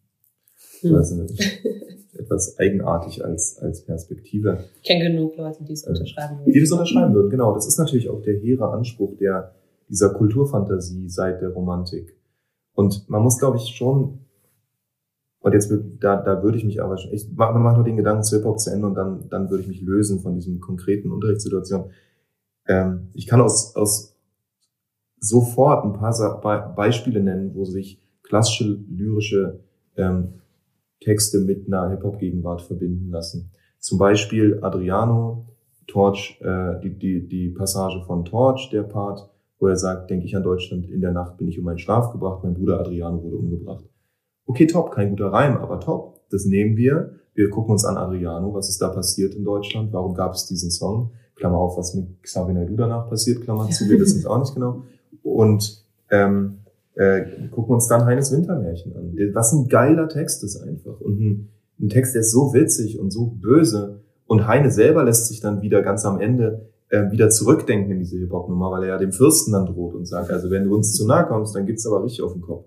[0.81, 0.95] Hm.
[0.95, 1.27] Also
[2.19, 4.65] etwas eigenartig als, als Perspektive.
[4.77, 6.53] Ich kenne genug Leute, die es unterschreiben würden.
[6.53, 7.55] Die das unterschreiben würden, genau.
[7.55, 9.55] Das ist natürlich auch der hehre Anspruch der,
[9.89, 12.17] dieser Kulturfantasie seit der Romantik.
[12.75, 14.21] Und man muss, glaube ich, schon,
[15.41, 18.23] und jetzt, da, da würde ich mich aber schon, ich man macht nur den Gedanken
[18.23, 21.91] zu Hip-Hop zu Ende und dann, dann würde ich mich lösen von diesem konkreten Unterrichtssituation.
[22.67, 24.17] Ähm, ich kann aus, aus
[25.19, 29.61] sofort ein paar Beispiele nennen, wo sich klassische lyrische
[29.97, 30.35] ähm,
[31.03, 33.51] Texte mit einer Hip-Hop-Gegenwart verbinden lassen.
[33.79, 35.47] Zum Beispiel Adriano,
[35.87, 39.29] Torch, äh, die, die, die Passage von Torch, der Part,
[39.59, 42.13] wo er sagt, denke ich an Deutschland, in der Nacht bin ich um meinen Schlaf
[42.13, 43.85] gebracht, mein Bruder Adriano wurde umgebracht.
[44.47, 46.21] Okay, top, kein guter Reim, aber top.
[46.31, 47.17] Das nehmen wir.
[47.35, 50.71] Wir gucken uns an Adriano, was ist da passiert in Deutschland, warum gab es diesen
[50.71, 54.39] Song, Klammer auf, was mit Xavier Naidoo danach passiert, Klammer zu, wir wissen es auch
[54.39, 54.83] nicht genau.
[55.23, 56.59] Und ähm,
[56.95, 59.15] äh, gucken uns dann Heines Wintermärchen an.
[59.33, 61.01] Was ein geiler Text ist einfach.
[61.01, 61.49] Und ein,
[61.81, 64.01] ein Text, der ist so witzig und so böse.
[64.27, 68.19] Und Heine selber lässt sich dann wieder ganz am Ende äh, wieder zurückdenken in diese
[68.19, 71.07] Hip-Hop-Nummer, weil er ja dem Fürsten dann droht und sagt, also wenn du uns zu
[71.07, 72.67] nahe kommst, dann gibt's aber richtig auf den Kopf.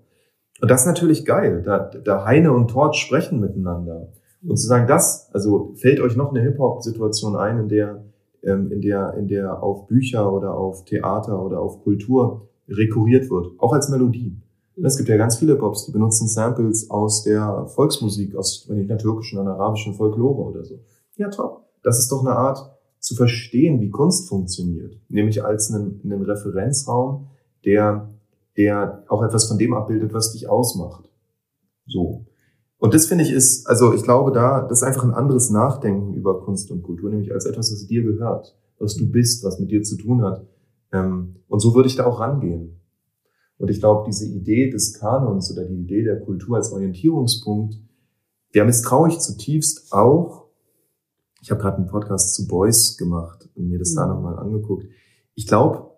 [0.60, 1.62] Und das ist natürlich geil.
[1.64, 4.08] Da, da Heine und Tort sprechen miteinander.
[4.46, 8.04] Und zu sagen, das, also fällt euch noch eine Hip-Hop-Situation ein, in der,
[8.42, 13.58] ähm, in der, in der auf Bücher oder auf Theater oder auf Kultur rekurriert wird,
[13.58, 14.36] auch als Melodie.
[14.82, 18.90] Es gibt ja ganz viele Pops, die benutzen Samples aus der Volksmusik, aus wenn nicht
[18.90, 20.80] der türkischen oder arabischen Folklore oder so.
[21.16, 21.64] Ja, top.
[21.82, 22.58] Das ist doch eine Art
[22.98, 27.28] zu verstehen, wie Kunst funktioniert, nämlich als einen, einen Referenzraum,
[27.64, 28.10] der,
[28.56, 31.08] der auch etwas von dem abbildet, was dich ausmacht.
[31.86, 32.26] So.
[32.78, 36.12] Und das finde ich ist, also ich glaube da, das ist einfach ein anderes Nachdenken
[36.12, 39.70] über Kunst und Kultur, nämlich als etwas, was dir gehört, was du bist, was mit
[39.70, 40.44] dir zu tun hat
[40.92, 42.80] und so würde ich da auch rangehen.
[43.58, 47.76] Und ich glaube, diese Idee des Kanons oder die Idee der Kultur als Orientierungspunkt,
[48.54, 50.46] der misstraue ich zutiefst auch.
[51.40, 53.96] Ich habe gerade einen Podcast zu Beuys gemacht und mir das mhm.
[53.96, 54.86] da nochmal angeguckt.
[55.34, 55.90] Ich glaube,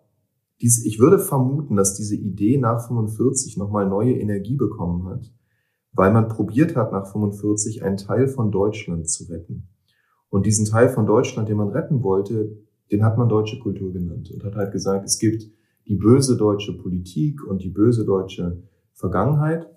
[0.60, 5.32] ich würde vermuten, dass diese Idee nach 45 nochmal neue Energie bekommen hat,
[5.92, 9.68] weil man probiert hat, nach 45 einen Teil von Deutschland zu retten.
[10.30, 12.58] Und diesen Teil von Deutschland, den man retten wollte,
[12.90, 15.50] den hat man deutsche Kultur genannt und hat halt gesagt, es gibt
[15.86, 18.62] die böse deutsche Politik und die böse deutsche
[18.92, 19.68] Vergangenheit,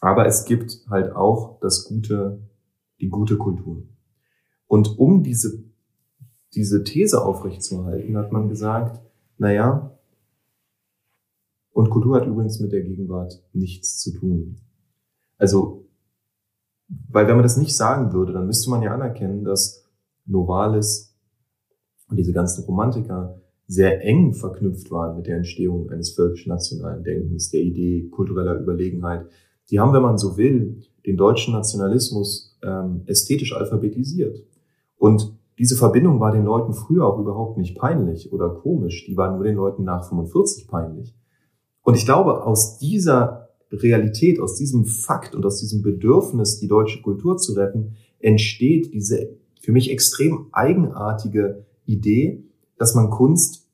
[0.00, 2.42] aber es gibt halt auch das gute,
[3.00, 3.84] die gute Kultur.
[4.66, 5.64] Und um diese,
[6.54, 9.00] diese These aufrechtzuerhalten, hat man gesagt,
[9.38, 9.98] na ja,
[11.72, 14.60] und Kultur hat übrigens mit der Gegenwart nichts zu tun.
[15.38, 15.88] Also,
[17.08, 19.84] weil wenn man das nicht sagen würde, dann müsste man ja anerkennen, dass
[20.24, 21.13] Novalis
[22.08, 27.62] und diese ganzen Romantiker sehr eng verknüpft waren mit der Entstehung eines völkisch-nationalen Denkens, der
[27.62, 29.26] Idee kultureller Überlegenheit.
[29.70, 34.44] Die haben, wenn man so will, den deutschen Nationalismus ähm, ästhetisch alphabetisiert.
[34.98, 39.06] Und diese Verbindung war den Leuten früher auch überhaupt nicht peinlich oder komisch.
[39.06, 41.14] Die waren nur den Leuten nach 45 peinlich.
[41.82, 47.02] Und ich glaube, aus dieser Realität, aus diesem Fakt und aus diesem Bedürfnis, die deutsche
[47.02, 52.44] Kultur zu retten, entsteht diese für mich extrem eigenartige Idee,
[52.78, 53.68] dass man Kunst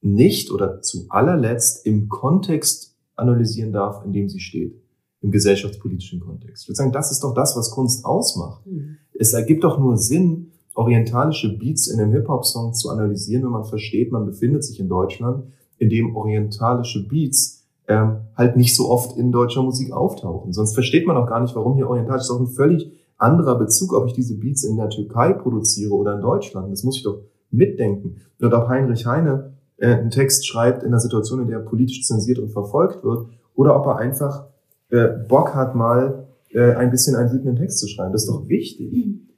[0.00, 4.80] nicht oder zu allerletzt im Kontext analysieren darf, in dem sie steht,
[5.20, 6.62] im gesellschaftspolitischen Kontext.
[6.62, 8.66] Ich würde sagen, das ist doch das, was Kunst ausmacht.
[8.66, 8.96] Mhm.
[9.12, 14.12] Es ergibt doch nur Sinn, orientalische Beats in einem Hip-Hop-Song zu analysieren, wenn man versteht,
[14.12, 15.44] man befindet sich in Deutschland,
[15.76, 20.52] in dem orientalische Beats ähm, halt nicht so oft in deutscher Musik auftauchen.
[20.52, 23.92] Sonst versteht man auch gar nicht, warum hier orientalisch ist auch ein völlig anderer Bezug,
[23.92, 26.72] ob ich diese Beats in der Türkei produziere oder in Deutschland.
[26.72, 27.18] Das muss ich doch
[27.50, 28.16] mitdenken.
[28.40, 32.02] Und ob Heinrich Heine äh, einen Text schreibt in einer Situation, in der er politisch
[32.04, 34.46] zensiert und verfolgt wird, oder ob er einfach
[34.90, 38.12] äh, Bock hat, mal äh, ein bisschen einen wütenden Text zu schreiben.
[38.12, 38.92] Das ist doch wichtig.
[38.92, 39.28] Mhm.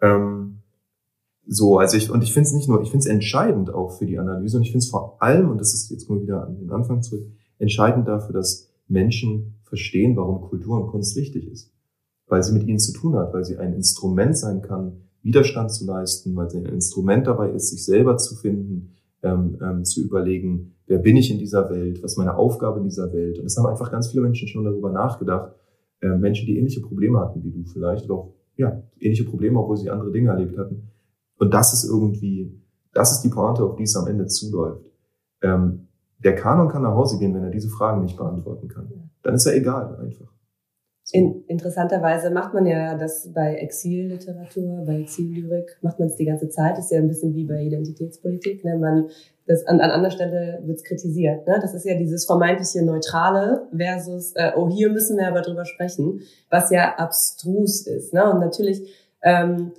[0.00, 0.58] Ähm,
[1.46, 4.06] so, also ich, und ich finde es nicht nur, ich finde es entscheidend auch für
[4.06, 6.56] die Analyse und ich finde es vor allem, und das ist, jetzt wir wieder an
[6.56, 7.26] den Anfang zurück,
[7.58, 11.72] entscheidend dafür, dass Menschen verstehen, warum Kultur und Kunst wichtig ist.
[12.26, 15.86] Weil sie mit ihnen zu tun hat, weil sie ein Instrument sein kann, Widerstand zu
[15.86, 20.74] leisten, weil sie ein Instrument dabei ist, sich selber zu finden, ähm, ähm, zu überlegen,
[20.86, 23.38] wer bin ich in dieser Welt, was ist meine Aufgabe in dieser Welt.
[23.38, 25.52] Und es haben einfach ganz viele Menschen schon darüber nachgedacht,
[26.00, 29.76] äh, Menschen, die ähnliche Probleme hatten wie du vielleicht, oder auch ja, ähnliche Probleme, obwohl
[29.76, 30.88] sie andere Dinge erlebt hatten.
[31.38, 32.60] Und das ist irgendwie,
[32.92, 34.84] das ist die Pointe, auf die es am Ende zuläuft.
[35.40, 39.10] Ähm, der Kanon kann nach Hause gehen, wenn er diese Fragen nicht beantworten kann.
[39.22, 40.31] Dann ist er egal einfach.
[41.12, 46.48] In, interessanterweise macht man ja das bei Exilliteratur, bei Exillyrik, macht man es die ganze
[46.48, 46.78] Zeit.
[46.78, 48.64] Das ist ja ein bisschen wie bei Identitätspolitik.
[48.64, 48.78] Ne?
[48.78, 49.08] Man,
[49.46, 51.46] das, an, an anderer Stelle wird es kritisiert.
[51.46, 51.58] Ne?
[51.60, 56.22] Das ist ja dieses vermeintliche Neutrale versus, äh, oh, hier müssen wir aber drüber sprechen,
[56.48, 58.14] was ja abstrus ist.
[58.14, 58.32] Ne?
[58.32, 58.88] Und natürlich
[59.22, 59.72] ähm,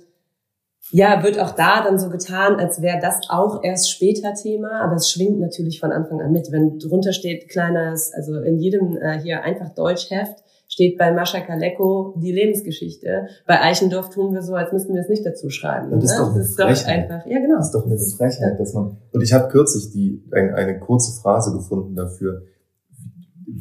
[0.90, 4.94] ja, wird auch da dann so getan, als wäre das auch erst später Thema, aber
[4.94, 6.52] es schwingt natürlich von Anfang an mit.
[6.52, 10.43] Wenn drunter steht kleines, also in jedem äh, hier einfach Deutschheft,
[10.74, 13.28] steht bei Mascha Kaleko die Lebensgeschichte.
[13.46, 15.92] Bei Eichendorf tun wir so, als müssten wir es nicht dazu schreiben.
[15.92, 16.24] Und das ist ne?
[16.24, 17.10] doch eine das ist Frechheit.
[17.10, 17.56] doch einfach, ja genau.
[17.56, 18.96] Das ist doch eine Frechheit, dass man.
[19.12, 22.42] Und ich habe kürzlich die ein, eine kurze Phrase gefunden dafür.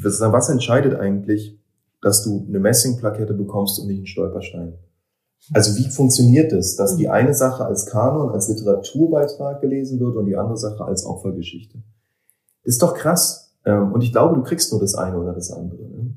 [0.01, 1.59] Was, was entscheidet eigentlich,
[2.01, 4.73] dass du eine Messingplakette bekommst und nicht einen Stolperstein?
[5.53, 10.25] Also wie funktioniert es, dass die eine Sache als Kanon, als Literaturbeitrag gelesen wird und
[10.25, 11.77] die andere Sache als Opfergeschichte?
[12.63, 13.53] Das ist doch krass.
[13.65, 15.83] Ähm, Und ich glaube, du kriegst nur das eine oder das andere.
[15.83, 16.15] ne?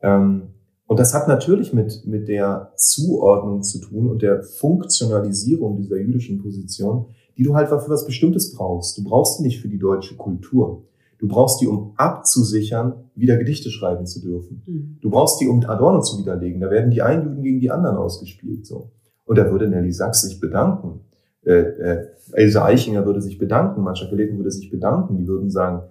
[0.00, 0.48] Ähm,
[0.88, 6.38] Und das hat natürlich mit, mit der Zuordnung zu tun und der Funktionalisierung dieser jüdischen
[6.40, 8.96] Position, die du halt für was Bestimmtes brauchst.
[8.96, 10.84] Du brauchst die nicht für die deutsche Kultur.
[11.18, 14.62] Du brauchst die, um abzusichern, wieder Gedichte schreiben zu dürfen.
[14.66, 14.98] Mhm.
[15.00, 16.60] Du brauchst die, um Adorno zu widerlegen.
[16.60, 18.66] Da werden die einen Juden gegen die anderen ausgespielt.
[18.66, 18.90] So.
[19.24, 21.00] Und da würde Nelly Sachs sich bedanken.
[21.42, 25.16] Äh, äh, Else Eichinger würde sich bedanken, Mascha Kaleten würde sich bedanken.
[25.16, 25.82] Die würden sagen,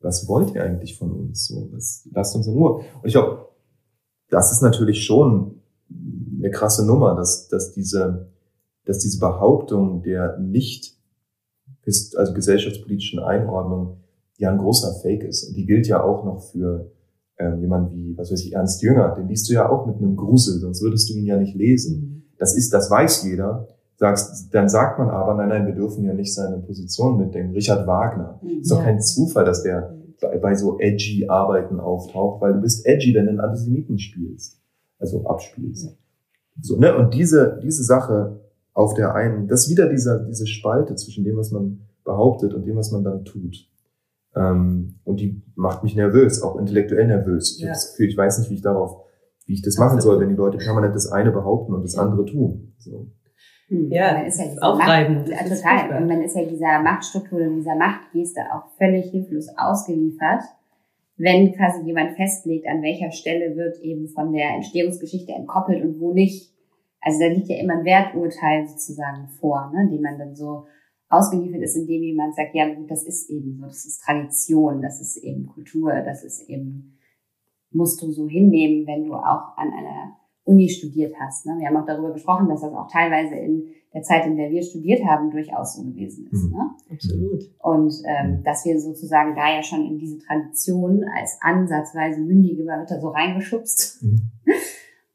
[0.00, 1.46] was wollt ihr eigentlich von uns?
[1.48, 2.76] So, was, lasst uns in Ruhe.
[2.76, 3.48] Und ich glaube,
[4.30, 5.60] das ist natürlich schon
[6.38, 8.28] eine krasse Nummer, dass, dass diese,
[8.84, 10.96] dass diese Behauptung der nicht,
[12.16, 13.98] also gesellschaftspolitischen Einordnung
[14.36, 15.48] ja ein großer Fake ist.
[15.48, 16.92] Und die gilt ja auch noch für
[17.38, 19.14] ähm, jemand wie, was weiß ich, Ernst Jünger.
[19.14, 22.30] Den liest du ja auch mit einem Grusel, sonst würdest du ihn ja nicht lesen.
[22.38, 23.68] Das ist, das weiß jeder.
[24.00, 27.52] Sagst, dann sagt man aber, nein, nein, wir dürfen ja nicht seine Position mitdenken.
[27.52, 28.40] Richard Wagner.
[28.60, 28.84] Ist doch Ja.
[28.84, 33.24] kein Zufall, dass der bei, bei so edgy Arbeiten auftaucht, weil du bist edgy, wenn
[33.24, 34.60] du einen Antisemiten spielst.
[35.00, 35.96] Also abspielst.
[36.60, 36.96] So, ne?
[36.96, 38.40] Und diese, diese Sache
[38.72, 42.64] auf der einen, das ist wieder dieser, diese Spalte zwischen dem, was man behauptet und
[42.66, 43.68] dem, was man dann tut.
[44.36, 47.56] Ähm, und die macht mich nervös, auch intellektuell nervös.
[47.56, 47.68] Ich Ja.
[47.68, 49.02] habe das Gefühl, ich weiß nicht, wie ich darauf,
[49.46, 52.24] wie ich das machen soll, wenn die Leute permanent das eine behaupten und das andere
[52.26, 52.74] tun.
[52.78, 53.08] So.
[53.68, 53.90] Hm.
[53.90, 55.28] Ja, man ist ja dieser aufreibend.
[55.28, 55.78] Macht, ist total.
[55.78, 56.00] furchtbar.
[56.00, 60.42] Und man ist ja dieser Machtstruktur und dieser Machtgeste auch völlig hilflos ausgeliefert,
[61.16, 66.12] wenn quasi jemand festlegt, an welcher Stelle wird eben von der Entstehungsgeschichte entkoppelt und wo
[66.12, 66.52] nicht.
[67.00, 70.66] Also da liegt ja immer ein Werturteil sozusagen vor, ne, dem man dann so
[71.08, 75.00] ausgeliefert ist, indem jemand sagt, ja gut, das ist eben so, das ist Tradition, das
[75.00, 76.98] ist eben Kultur, das ist eben,
[77.70, 80.17] musst du so hinnehmen, wenn du auch an einer
[80.48, 81.46] Uni studiert hast.
[81.46, 81.56] Ne?
[81.58, 84.62] Wir haben auch darüber gesprochen, dass das auch teilweise in der Zeit, in der wir
[84.62, 86.44] studiert haben, durchaus so gewesen ist.
[86.44, 86.50] Mhm.
[86.50, 86.70] Ne?
[86.90, 87.42] Absolut.
[87.58, 93.00] Und ähm, dass wir sozusagen da ja schon in diese Tradition als ansatzweise mündige Ritter
[93.00, 94.02] so reingeschubst.
[94.02, 94.30] Mhm.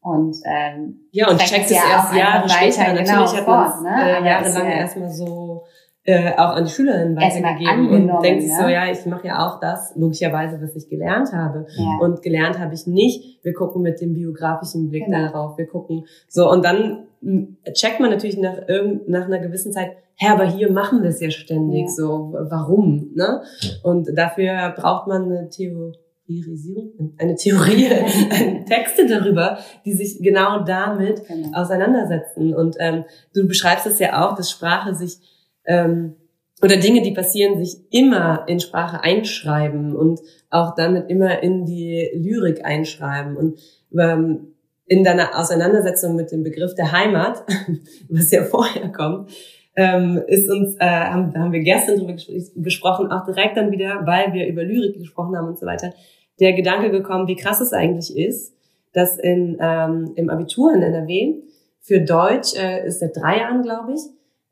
[0.00, 2.92] Und ähm, Ja, und checkt es ja erst Jahre später.
[2.92, 3.90] Natürlich genau, hat man ne?
[3.90, 5.62] es äh, jahrelang äh, erstmal so
[6.06, 8.58] äh, auch an die Schülerinnen weitergegeben und denkt sich ne?
[8.60, 11.66] so, ja, ich mache ja auch das, logischerweise, was ich gelernt habe.
[11.76, 11.98] ja.
[12.00, 13.42] Und gelernt habe ich nicht.
[13.42, 15.26] Wir gucken mit dem biografischen Blick Genau.
[15.26, 15.56] darauf.
[15.58, 18.58] Wir gucken so und dann m, checkt man natürlich nach
[19.06, 21.82] nach einer gewissen Zeit, hä, aber hier machen wir es ja ständig.
[21.82, 21.88] Ja.
[21.88, 23.10] So, warum?
[23.14, 23.40] Ne?
[23.82, 27.88] Und dafür braucht man eine Theorisierung, eine Theorie,
[28.68, 31.58] Texte darüber, die sich genau damit genau.
[31.58, 32.54] auseinandersetzen.
[32.54, 35.18] Und ähm, du beschreibst es ja auch, dass Sprache sich
[35.66, 36.16] ähm,
[36.62, 42.08] oder Dinge, die passieren, sich immer in Sprache einschreiben und auch damit immer in die
[42.14, 43.36] Lyrik einschreiben.
[43.36, 43.58] Und
[43.98, 44.54] ähm,
[44.86, 47.44] in deiner Auseinandersetzung mit dem Begriff der Heimat,
[48.08, 49.30] was ja vorher kommt,
[49.76, 53.72] ähm, ist uns, äh, haben, da haben wir gestern drüber ges gesprochen, auch direkt dann
[53.72, 55.92] wieder, weil wir über Lyrik gesprochen haben und so weiter,
[56.40, 58.54] der Gedanke gekommen, wie krass es eigentlich ist,
[58.92, 61.42] dass in, ähm, im Abitur in NRW
[61.80, 64.00] für Deutsch äh, ist seit drei Jahren, glaube ich,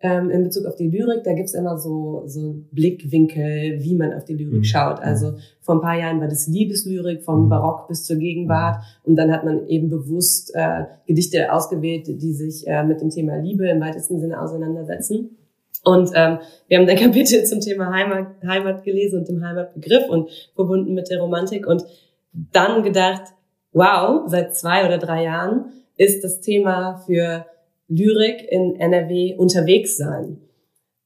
[0.03, 4.25] ähm, in Bezug auf die Lyrik, da gibt's immer so, so Blickwinkel, wie man auf
[4.25, 4.65] die Lyrik Mhm.
[4.65, 5.01] schaut.
[5.01, 7.49] Also vor ein paar Jahren war das Liebeslyrik vom Mhm.
[7.49, 12.67] Barock bis zur Gegenwart und dann hat man eben bewusst äh, Gedichte ausgewählt, die sich
[12.67, 15.37] äh, mit dem Thema Liebe im weitesten Sinne auseinandersetzen.
[15.85, 16.39] Und ähm,
[16.69, 21.11] wir haben ein Kapitel zum Thema Heimat, Heimat gelesen und dem Heimatbegriff und verbunden mit
[21.11, 21.85] der Romantik und
[22.53, 23.23] dann gedacht,
[23.73, 27.47] wow, seit zwei oder drei Jahren ist das Thema für
[27.95, 30.39] Lyrik in NRW unterwegs sein.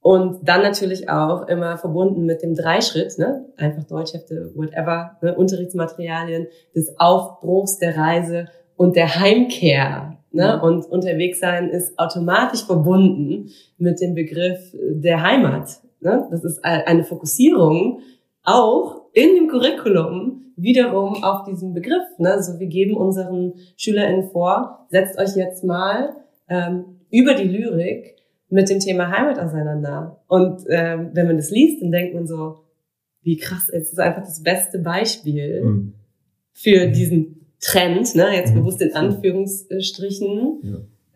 [0.00, 3.46] Und dann natürlich auch immer verbunden mit dem Dreischritt, ne?
[3.56, 5.34] einfach Deutschhefte, whatever, ne?
[5.34, 10.16] Unterrichtsmaterialien, des Aufbruchs der Reise und der Heimkehr.
[10.30, 10.62] Ne?
[10.62, 15.80] Und unterwegs sein ist automatisch verbunden mit dem Begriff der Heimat.
[16.00, 16.28] Ne?
[16.30, 18.00] Das ist eine Fokussierung
[18.44, 22.04] auch in dem Curriculum wiederum auf diesen Begriff.
[22.18, 22.32] Ne?
[22.32, 26.14] Also wir geben unseren SchülerInnen vor, setzt euch jetzt mal
[26.48, 28.16] ähm, über die Lyrik
[28.48, 30.20] mit dem Thema Heimat auseinander.
[30.28, 32.58] Und ähm, wenn man das liest, dann denkt man so,
[33.22, 35.94] wie krass, es ist einfach das beste Beispiel mhm.
[36.52, 38.60] für diesen Trend, ne, jetzt mhm.
[38.60, 40.60] bewusst in Anführungsstrichen,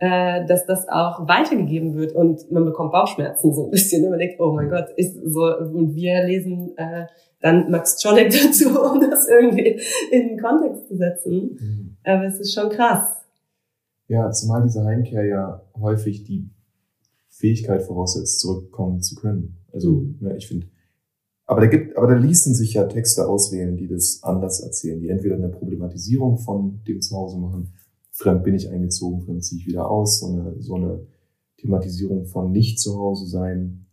[0.01, 0.41] ja.
[0.41, 4.05] äh, dass das auch weitergegeben wird und man bekommt Bauchschmerzen so ein bisschen.
[4.05, 7.07] Und man denkt, oh mein Gott, ist so, und wir lesen äh,
[7.41, 11.59] dann Max Czolek dazu, um das irgendwie in den Kontext zu setzen.
[11.61, 11.97] Mhm.
[12.03, 13.20] Aber es ist schon krass.
[14.11, 16.51] Ja, zumal diese Heimkehr ja häufig die
[17.29, 19.59] Fähigkeit voraussetzt, zurückkommen zu können.
[19.73, 20.67] Also, ne, ich finde,
[21.47, 25.11] aber da gibt, aber da ließen sich ja Texte auswählen, die das anders erzählen, die
[25.11, 27.73] entweder eine Problematisierung von dem Zuhause machen,
[28.11, 31.07] fremd bin ich eingezogen, fremd ziehe ich wieder aus, so eine, so eine
[31.59, 33.87] Thematisierung von nicht zu Hause sein,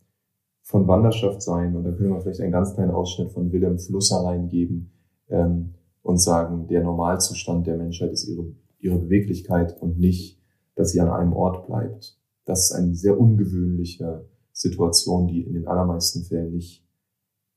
[0.64, 1.76] von Wanderschaft sein.
[1.76, 4.90] Und da können wir vielleicht einen ganz kleinen Ausschnitt von Willem Flusser reingeben
[5.30, 8.48] ähm, und sagen, der Normalzustand der Menschheit ist ihre,
[8.80, 10.40] ihre Beweglichkeit und nicht,
[10.76, 12.18] dass sie an einem Ort bleibt.
[12.46, 16.84] Das ist eine sehr ungewöhnliche Situation, die in den allermeisten Fällen nicht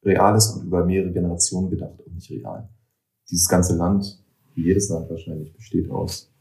[0.02, 2.68] real ist und über mehrere Generationen gedacht und nicht real.
[3.30, 4.22] Dieses ganze Land,
[4.54, 6.32] wie jedes Land wahrscheinlich, besteht aus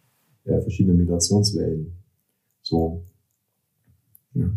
[0.46, 1.94] äh, verschiedenen Migrationswellen.
[2.62, 3.04] So.
[4.34, 4.50] Ja.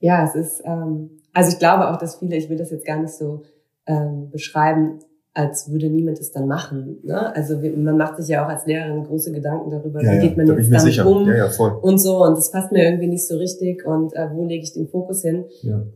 [0.00, 3.00] ja, es ist, ähm, also ich glaube auch, dass viele, ich will das jetzt gar
[3.00, 3.42] nicht so
[3.86, 5.00] ähm, beschreiben,
[5.34, 6.98] als würde niemand es dann machen.
[7.02, 7.34] Ne?
[7.34, 10.46] Also man macht sich ja auch als Lehrerin große Gedanken darüber, ja, wie geht man
[10.46, 11.06] jetzt damit sicher.
[11.06, 11.50] um ja,
[11.82, 12.24] und so.
[12.24, 15.22] Und das passt mir irgendwie nicht so richtig und äh, wo lege ich den Fokus
[15.22, 15.44] hin?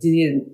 [0.03, 0.45] Die,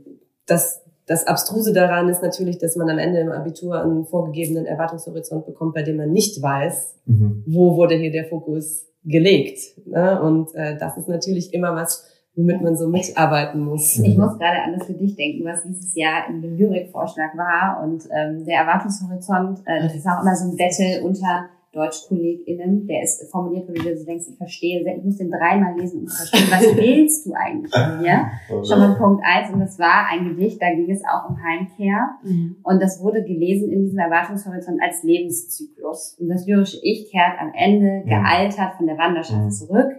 [0.47, 5.47] das, das Abstruse daran ist natürlich, dass man am Ende im Abitur einen vorgegebenen Erwartungshorizont
[5.47, 7.43] bekommt, bei dem man nicht weiß, mhm.
[7.47, 9.61] wo wurde hier der Fokus gelegt.
[9.87, 10.21] Ne?
[10.21, 12.07] Und äh, das ist natürlich immer was,
[12.37, 13.99] womit man so mitarbeiten muss.
[13.99, 17.83] Ich muss gerade an das Gedicht denken, was dieses Jahr in dem Lyrikvorschlag war.
[17.83, 23.03] Und ähm, der Erwartungshorizont, äh, das ist auch immer so ein Battle unter DeutschkollegInnen, der
[23.03, 26.17] ist formuliert, wo du so denkst, ich verstehe, ich muss den dreimal lesen, um zu
[26.17, 28.27] verstehen, was willst du eigentlich von mir?
[28.65, 29.53] Schon mal Punkt eins.
[29.53, 32.11] Und das war ein Gedicht, da ging es auch um Heimkehr.
[32.23, 32.57] Mhm.
[32.63, 36.17] Und das wurde gelesen in diesem Erwartungshorizont als Lebenszyklus.
[36.21, 39.91] Und das lyrische Ich kehrt am Ende gealtert von der Wanderschaft zurück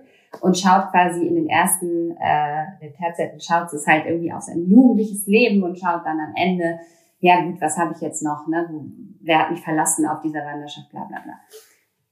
[0.41, 4.65] und schaut quasi in den ersten, äh, der Terzetten schaut es halt irgendwie auf sein
[4.67, 6.79] jugendliches Leben und schaut dann am Ende,
[7.19, 8.67] ja gut, was habe ich jetzt noch, ne?
[9.21, 11.33] wer hat mich verlassen auf dieser Wanderschaft, bla bla bla.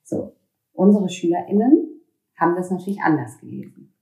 [0.04, 0.34] So,
[0.74, 2.02] unsere SchülerInnen
[2.36, 3.94] haben das natürlich anders gelesen.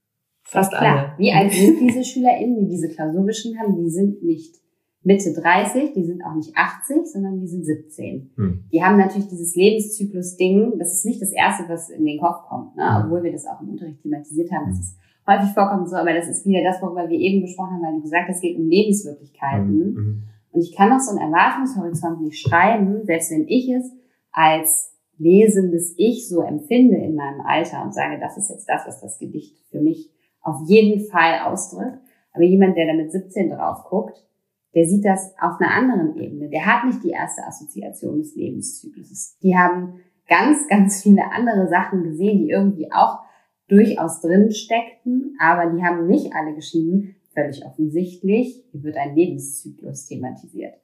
[0.42, 1.12] Fast alle.
[1.18, 3.76] Wie alt sind diese SchülerInnen, die diese Klausur geschrieben haben?
[3.76, 4.61] Die sind nicht
[5.04, 8.30] Mitte 30, die sind auch nicht 80, sondern die sind 17.
[8.36, 8.64] Hm.
[8.72, 12.76] Die haben natürlich dieses Lebenszyklus-Ding, das ist nicht das Erste, was in den Kopf kommt,
[12.76, 12.98] ne?
[12.98, 13.04] Hm.
[13.04, 14.82] obwohl wir das auch im Unterricht thematisiert haben, dass hm.
[14.82, 14.96] es
[15.26, 18.02] häufig vorkommt so, aber das ist wieder das, worüber wir eben gesprochen haben, weil du
[18.02, 19.68] gesagt hast, es geht um Lebenswirklichkeiten.
[19.68, 19.96] Hm.
[19.96, 20.22] hm.
[20.52, 23.90] Und ich kann auch so einen Erwartungshorizont nicht schreiben, selbst wenn ich es
[24.32, 29.00] als lesendes Ich so empfinde in meinem Alter und sage, das ist jetzt das, was
[29.00, 30.10] das Gedicht für mich
[30.42, 31.98] auf jeden Fall ausdrückt.
[32.32, 34.26] Aber jemand, der da mit 17 drauf guckt,
[34.74, 36.48] der sieht das auf einer anderen Ebene.
[36.48, 39.38] Der hat nicht die erste Assoziation des Lebenszykluses.
[39.42, 43.20] Die haben ganz, ganz viele andere Sachen gesehen, die irgendwie auch
[43.68, 50.06] durchaus drin steckten, aber die haben nicht alle geschrieben, völlig offensichtlich, hier wird ein Lebenszyklus
[50.06, 50.74] thematisiert.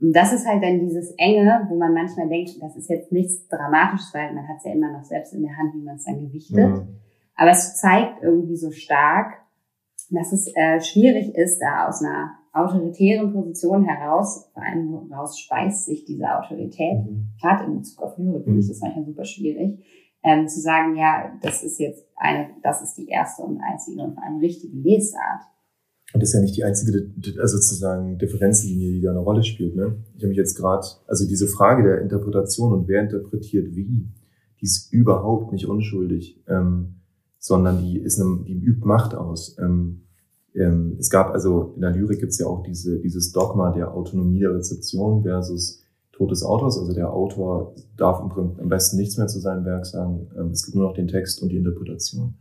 [0.00, 3.46] Und das ist halt dann dieses Enge, wo man manchmal denkt, das ist jetzt nichts
[3.48, 6.04] Dramatisches, weil man hat es ja immer noch selbst in der Hand, wie man es
[6.04, 6.68] dann gewichtet.
[6.68, 6.88] Mhm.
[7.36, 9.34] Aber es zeigt irgendwie so stark,
[10.10, 15.86] dass es äh, schwierig ist, da aus einer autoritären Position heraus, vor allem woraus speist
[15.86, 17.28] sich diese Autorität, mhm.
[17.40, 18.70] gerade in Bezug auf Lyrik, finde ich mhm.
[18.70, 19.84] das manchmal super schwierig,
[20.22, 24.14] ähm, zu sagen, ja, das ist jetzt eine, das ist die erste und einzige und
[24.14, 25.42] vor allem richtige Lesart.
[26.12, 29.74] Und das ist ja nicht die einzige, also sozusagen Differenzlinie, die da eine Rolle spielt.
[29.74, 29.96] Ne?
[30.14, 34.08] Ich habe mich jetzt gerade, also diese Frage der Interpretation und wer interpretiert wie,
[34.60, 37.00] die ist überhaupt nicht unschuldig, ähm,
[37.40, 39.58] sondern die ist eine, die übt Macht aus.
[39.58, 40.04] Ähm,
[40.54, 43.92] ähm, es gab also in der Lyrik gibt es ja auch diese, dieses Dogma der
[43.94, 45.82] Autonomie der Rezeption versus
[46.12, 46.78] Tod des Autors.
[46.78, 50.28] Also der Autor darf im Prinzip am besten nichts mehr zu seinem Werk sagen.
[50.38, 52.34] Ähm, es gibt nur noch den Text und die Interpretation.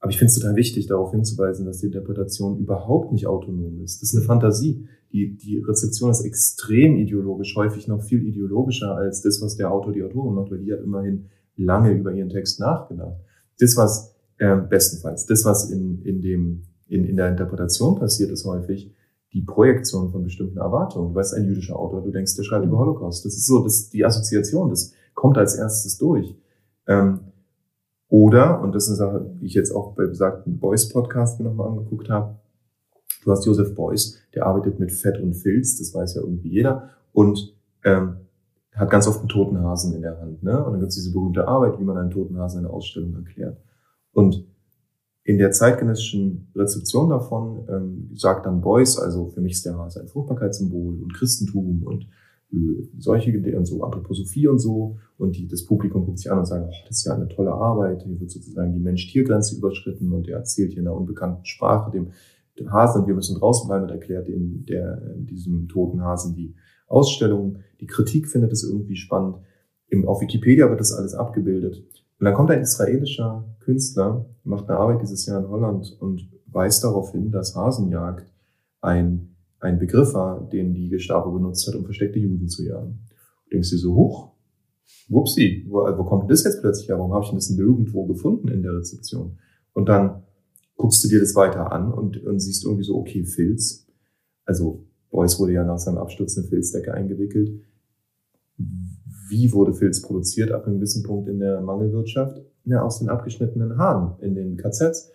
[0.00, 4.02] Aber ich finde es total wichtig, darauf hinzuweisen, dass die Interpretation überhaupt nicht autonom ist.
[4.02, 4.88] Das ist eine Fantasie.
[5.12, 9.92] Die, die Rezeption ist extrem ideologisch, häufig noch viel ideologischer als das, was der Autor,
[9.92, 11.26] die Autorin macht, weil die hat immerhin
[11.56, 13.20] lange über ihren Text nachgedacht.
[13.58, 18.44] Das, was äh, bestenfalls, das, was in, in dem in, in der Interpretation passiert es
[18.44, 18.92] häufig,
[19.32, 21.10] die Projektion von bestimmten Erwartungen.
[21.10, 23.24] Du weißt, ein jüdischer Autor, du denkst, der schreibt über Holocaust.
[23.24, 26.36] Das ist so, das die Assoziation, das kommt als erstes durch.
[26.88, 27.20] Ähm,
[28.08, 31.68] oder, und das ist eine Sache, die ich jetzt auch bei besagten Beuys-Podcast mir nochmal
[31.68, 32.40] angeguckt habe,
[33.24, 36.90] du hast Josef Beuys, der arbeitet mit Fett und Filz, das weiß ja irgendwie jeder,
[37.12, 38.16] und ähm,
[38.74, 40.42] hat ganz oft einen toten Hasen in der Hand.
[40.42, 40.58] Ne?
[40.64, 43.14] Und dann gibt es diese berühmte Arbeit, wie man einen toten Hasen in einer Ausstellung
[43.14, 43.58] erklärt.
[44.12, 44.44] Und
[45.30, 50.00] in der zeitgenössischen Rezeption davon ähm, sagt dann Beuys, also für mich ist der Hase
[50.00, 52.08] ein Fruchtbarkeitssymbol und Christentum und
[52.52, 56.46] äh, solche und so Anthroposophie und so und die, das Publikum guckt sich an und
[56.46, 60.28] sagt, oh, das ist ja eine tolle Arbeit, hier wird sozusagen die Mensch-Tier-Grenze überschritten und
[60.28, 62.08] er erzählt hier in einer unbekannten Sprache dem,
[62.58, 66.34] dem Hasen und wir müssen draußen bleiben und erklärt in, der, in diesem toten Hasen
[66.34, 66.56] die
[66.88, 67.58] Ausstellung.
[67.80, 69.36] Die Kritik findet es irgendwie spannend.
[69.86, 71.84] Im, auf Wikipedia wird das alles abgebildet.
[72.20, 76.84] Und dann kommt ein israelischer Künstler, macht eine Arbeit dieses Jahr in Holland und weist
[76.84, 78.30] darauf hin, dass Hasenjagd
[78.82, 82.98] ein, ein Begriff war, den die Gestapo benutzt hat, um versteckte Juden zu jagen.
[83.44, 84.32] Du denkst dir so, hoch,
[85.08, 86.98] wupsi, wo, wo kommt das jetzt plötzlich her?
[86.98, 89.38] Warum habe ich das nirgendwo gefunden in der Rezeption?
[89.72, 90.22] Und dann
[90.76, 93.86] guckst du dir das weiter an und, und siehst irgendwie so, okay, Filz.
[94.44, 97.62] Also Beuys wurde ja nach seinem Absturz eine Filzdecke eingewickelt.
[99.30, 102.42] Wie wurde Filz produziert ab einem gewissen Punkt in der Mangelwirtschaft?
[102.64, 105.12] Ja, aus den abgeschnittenen Haaren in den KZs.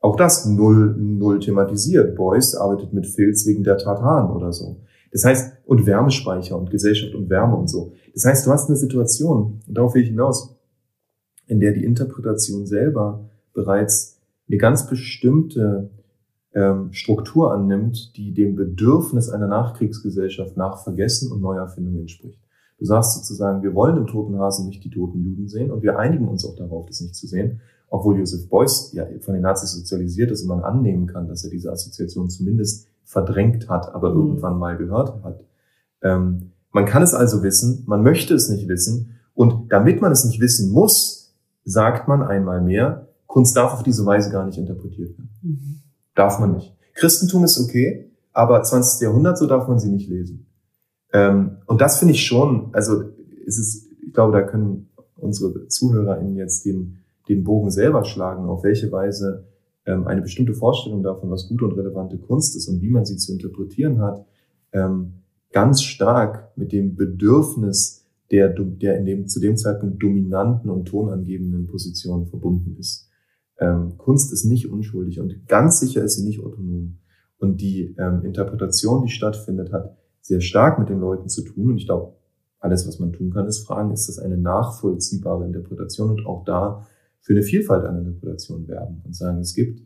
[0.00, 2.16] Auch das null, null thematisiert.
[2.16, 4.80] Beuys arbeitet mit Filz wegen der Tartaren oder so.
[5.12, 7.92] Das heißt, und Wärmespeicher und Gesellschaft und Wärme und so.
[8.14, 10.56] Das heißt, du hast eine Situation, und darauf will ich hinaus,
[11.46, 15.90] in der die Interpretation selber bereits eine ganz bestimmte
[16.54, 22.41] ähm, Struktur annimmt, die dem Bedürfnis einer Nachkriegsgesellschaft nach Vergessen und Neuerfindung entspricht.
[22.82, 26.00] Du sagst sozusagen, wir wollen im toten Hasen nicht die toten Juden sehen und wir
[26.00, 29.70] einigen uns auch darauf, das nicht zu sehen, obwohl Joseph Beuys ja von den Nazis
[29.70, 34.16] sozialisiert ist und man annehmen kann, dass er diese Assoziation zumindest verdrängt hat, aber mhm.
[34.16, 35.44] irgendwann mal gehört hat.
[36.02, 40.24] Ähm, man kann es also wissen, man möchte es nicht wissen und damit man es
[40.24, 45.16] nicht wissen muss, sagt man einmal mehr, Kunst darf auf diese Weise gar nicht interpretiert
[45.16, 45.30] werden.
[45.42, 45.82] Mhm.
[46.16, 46.76] Darf man nicht.
[46.94, 49.02] Christentum ist okay, aber 20.
[49.02, 50.48] Jahrhundert, so darf man sie nicht lesen.
[51.12, 53.02] Ähm, und das finde ich schon, also
[53.46, 56.98] es ist, ich glaube, da können unsere ZuhörerInnen jetzt den,
[57.28, 59.46] den Bogen selber schlagen, auf welche Weise
[59.86, 63.16] ähm, eine bestimmte Vorstellung davon, was gute und relevante Kunst ist und wie man sie
[63.16, 64.24] zu interpretieren hat,
[64.72, 65.14] ähm,
[65.52, 71.66] ganz stark mit dem Bedürfnis der, der in dem, zu dem Zeitpunkt dominanten und tonangebenden
[71.66, 73.08] Position verbunden ist.
[73.58, 76.98] Ähm, Kunst ist nicht unschuldig und ganz sicher ist sie nicht autonom.
[77.38, 81.70] Und die ähm, Interpretation, die stattfindet, hat sehr stark mit den Leuten zu tun.
[81.70, 82.14] Und ich glaube,
[82.58, 86.86] alles, was man tun kann, ist fragen, ist das eine nachvollziehbare Interpretation und auch da
[87.20, 89.82] für eine Vielfalt an Interpretationen werben und sagen, es gibt,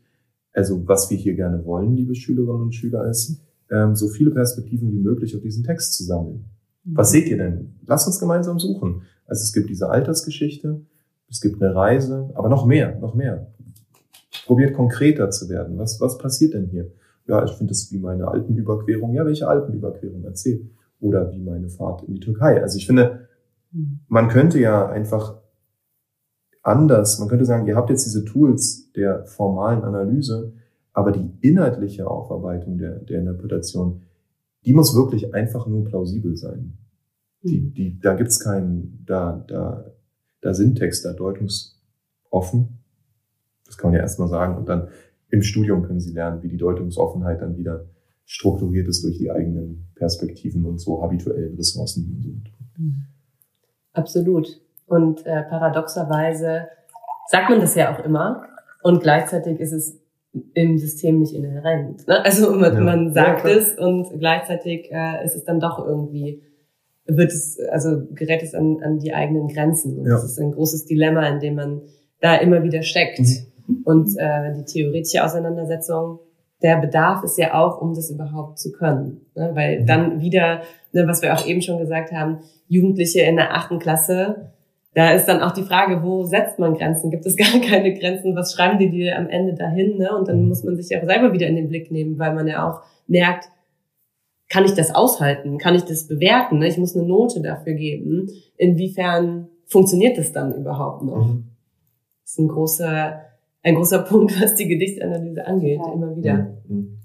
[0.53, 4.93] also was wir hier gerne wollen, liebe Schülerinnen und Schüler, ist, ähm, so viele Perspektiven
[4.93, 6.45] wie möglich auf diesen Text zu sammeln.
[6.85, 7.75] Was seht ihr denn?
[7.85, 9.03] Lasst uns gemeinsam suchen.
[9.27, 10.83] Also es gibt diese Altersgeschichte,
[11.29, 13.49] es gibt eine Reise, aber noch mehr, noch mehr
[14.47, 15.77] probiert konkreter zu werden.
[15.77, 16.93] Was, was passiert denn hier?
[17.27, 19.13] Ja, ich finde es wie meine Alpenüberquerung.
[19.13, 20.71] Ja, welche Alpenüberquerung erzählt?
[21.01, 22.63] Oder wie meine Fahrt in die Türkei.
[22.63, 23.29] Also ich finde,
[24.09, 25.39] man könnte ja einfach
[26.63, 30.53] anders, man könnte sagen, ihr habt jetzt diese Tools der formalen Analyse,
[30.93, 34.03] aber die inhaltliche Aufarbeitung der, der Interpretation,
[34.65, 36.79] die muss wirklich einfach nur plausibel sein.
[37.43, 37.75] Die, hm.
[37.75, 39.85] die, da gibt's keinen, da, da,
[40.41, 42.77] da sind Texte deutungsoffen
[43.67, 44.57] das kann man ja erstmal sagen.
[44.57, 44.89] Und dann
[45.37, 47.85] im Studium können sie lernen, wie die Deutungsoffenheit dann wieder
[48.25, 52.13] strukturiert ist durch die eigenen Perspektiven und so habituellen Ressourcen.
[52.17, 52.83] Und so.
[52.83, 53.05] Mhm.
[53.93, 54.61] Absolut.
[54.87, 56.69] Und äh, paradoxerweise
[57.29, 58.43] sagt man das ja auch immer.
[58.83, 59.99] Und gleichzeitig ist es
[60.55, 62.07] im System nicht inhärent.
[62.07, 62.25] Ne?
[62.25, 62.81] Also man, ja.
[62.81, 66.43] man sagt ja, es und gleichzeitig äh, ist es dann doch irgendwie,
[67.07, 69.99] wird es, also gerät es an, an die eigenen Grenzen.
[69.99, 70.13] Und ja.
[70.13, 71.83] das ist ein großes Dilemma, in dem man
[72.21, 73.21] da immer wieder steckt.
[73.21, 73.46] Mhm.
[73.85, 76.21] Und äh, die theoretische Auseinandersetzung,
[76.63, 79.21] der Bedarf ist ja auch, um das überhaupt zu können.
[79.35, 79.51] Ne?
[79.55, 79.87] Weil mhm.
[79.87, 80.63] dann wieder,
[80.93, 82.39] ne, was wir auch eben schon gesagt haben,
[82.69, 84.53] Jugendliche in der achten Klasse,
[84.95, 87.11] da ist dann auch die Frage, wo setzt man Grenzen?
[87.11, 88.35] Gibt es gar keine Grenzen?
[88.35, 89.99] Was schreiben die dir am Ende dahin?
[89.99, 90.17] Ne?
[90.17, 92.47] Und dann muss man sich ja auch selber wieder in den Blick nehmen, weil man
[92.47, 93.51] ja auch merkt,
[94.49, 95.59] kann ich das aushalten?
[95.59, 96.59] Kann ich das bewerten?
[96.59, 96.69] Ne?
[96.69, 98.31] Ich muss eine Note dafür geben.
[98.57, 101.27] Inwiefern funktioniert das dann überhaupt noch?
[101.27, 101.45] Mhm.
[102.23, 103.26] Das ist ein großer
[103.67, 105.93] ein großer Punkt, was die Gedichtsanalyse angeht, ja.
[105.93, 106.57] immer wieder.
[106.69, 106.99] Mhm.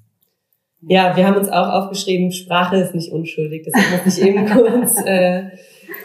[0.83, 3.63] Ja, wir haben uns auch aufgeschrieben, Sprache ist nicht unschuldig.
[3.65, 5.43] Deshalb muss ich eben kurz, äh,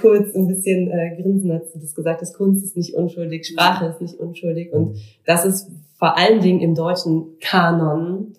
[0.01, 2.35] kurz ein bisschen äh, grinsen, als du das gesagt hast.
[2.35, 4.73] Kunst ist nicht unschuldig, Sprache ist nicht unschuldig.
[4.73, 4.97] Und
[5.27, 8.35] das ist vor allen Dingen im deutschen Kanon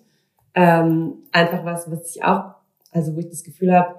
[0.54, 2.54] ähm, einfach was, was ich auch,
[2.90, 3.94] also wo ich das Gefühl habe,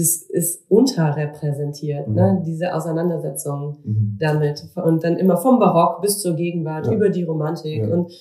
[0.00, 2.14] das ist unterrepräsentiert, mhm.
[2.14, 2.42] ne?
[2.46, 4.16] diese Auseinandersetzung mhm.
[4.18, 4.64] damit.
[4.76, 6.92] Und dann immer vom Barock bis zur Gegenwart, ja.
[6.92, 7.82] über die Romantik.
[7.82, 7.88] Ja.
[7.88, 8.12] Und,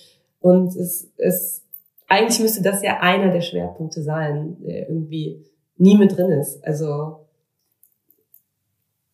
[0.41, 1.65] und es, es
[2.07, 5.45] eigentlich müsste das ja einer der Schwerpunkte sein, der irgendwie
[5.77, 6.65] nie mit drin ist.
[6.65, 7.27] Also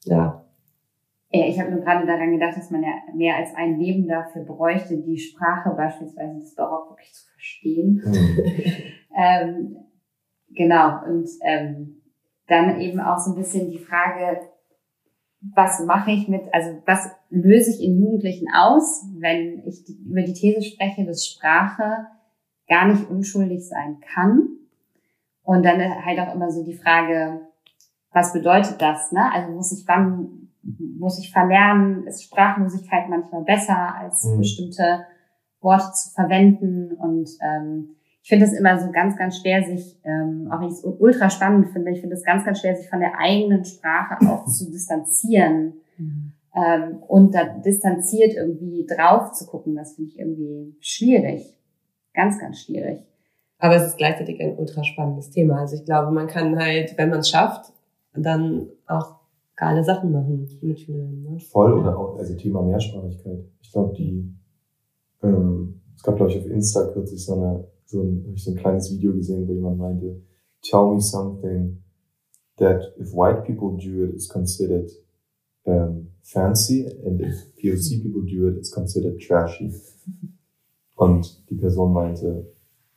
[0.05, 0.41] ja.
[1.32, 4.43] Ja, ich habe nur gerade daran gedacht, dass man ja mehr als ein Leben dafür
[4.43, 8.01] bräuchte, die Sprache beispielsweise des Barock wirklich zu verstehen.
[8.05, 8.38] Mhm.
[9.18, 9.78] ähm,
[10.51, 12.01] genau, und ähm,
[12.48, 14.41] dann eben auch so ein bisschen die Frage,
[15.54, 20.22] was mache ich mit, also was löse ich in Jugendlichen aus, wenn ich die, über
[20.22, 22.08] die These spreche, dass Sprache
[22.68, 24.50] gar nicht unschuldig sein kann.
[25.43, 27.41] Und dann halt auch immer so die Frage,
[28.12, 29.12] was bedeutet das?
[29.12, 29.32] Ne?
[29.32, 30.50] Also muss ich wann,
[30.98, 34.39] muss ich verlernen, ist Sprachlosigkeit manchmal besser als mhm.
[34.39, 35.06] bestimmte
[35.62, 37.96] Worte zu verwenden und ähm,
[38.26, 41.30] ich finde es immer so ganz, ganz schwer, sich, ähm, auch wenn ich es ultra
[41.30, 44.72] spannend finde, ich finde es ganz, ganz schwer, sich von der eigenen Sprache auch zu
[44.72, 46.34] distanzieren mhm.
[46.56, 49.76] ähm, und da distanziert irgendwie drauf zu gucken.
[49.76, 51.56] Das finde ich irgendwie schwierig.
[52.16, 52.98] Ganz, ganz schwierig.
[53.60, 55.60] Aber es ist gleichzeitig ein ultra spannendes Thema.
[55.60, 57.74] Also ich glaube, man kann halt, wenn man es schafft,
[58.16, 59.18] dann auch
[59.56, 61.22] geile Sachen machen mit Schülern.
[61.22, 61.40] Ne?
[61.42, 63.46] Voll oder auch, also Thema Mehrsprachigkeit.
[63.62, 64.34] Ich glaube, die,
[65.22, 68.52] ähm, es gab, glaube ich, auf Insta kürzlich so eine so ein, hab ich so
[68.52, 70.22] ein kleines Video gesehen, wo jemand meinte,
[70.62, 71.82] tell me something
[72.58, 74.90] that if white people do it, is considered
[75.66, 79.72] um, fancy and if POC people do it, it's considered trashy.
[80.96, 82.48] Und die Person meinte,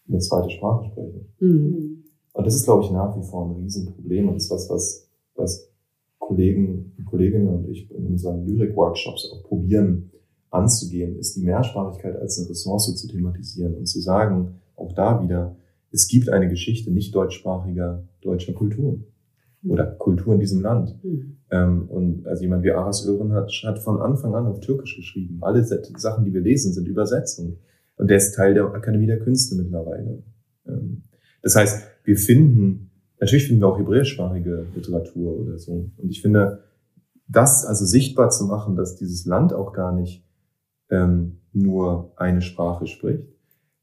[0.09, 1.27] eine zweite Sprache sprechen.
[1.41, 2.05] Mhm.
[2.33, 5.09] Und das ist, glaube ich, nach wie vor ein Riesenproblem und das ist was, was,
[5.35, 5.73] was
[6.19, 10.11] Kollegen und Kolleginnen und ich in unseren Lyrik-Workshops auch probieren
[10.51, 15.57] anzugehen, ist die Mehrsprachigkeit als eine Ressource zu thematisieren und zu sagen, auch da wieder,
[15.91, 19.01] es gibt eine Geschichte nicht deutschsprachiger deutscher Kultur
[19.67, 20.99] oder Kultur in diesem Land.
[21.03, 21.39] Mhm.
[21.51, 25.39] Ähm, und also jemand wie Aras Ören hat, hat von Anfang an auf Türkisch geschrieben.
[25.41, 27.59] Alle Sachen, die wir lesen, sind Übersetzungen.
[27.97, 30.23] Und der ist Teil der Akademie der Künste mittlerweile.
[30.67, 31.03] Ähm,
[31.43, 35.91] das heißt, wir finden, natürlich finden wir auch hebräischsprachige Literatur oder so.
[35.97, 36.63] Und ich finde,
[37.27, 40.25] das also sichtbar zu machen, dass dieses Land auch gar nicht
[40.91, 43.29] ähm, nur eine Sprache spricht,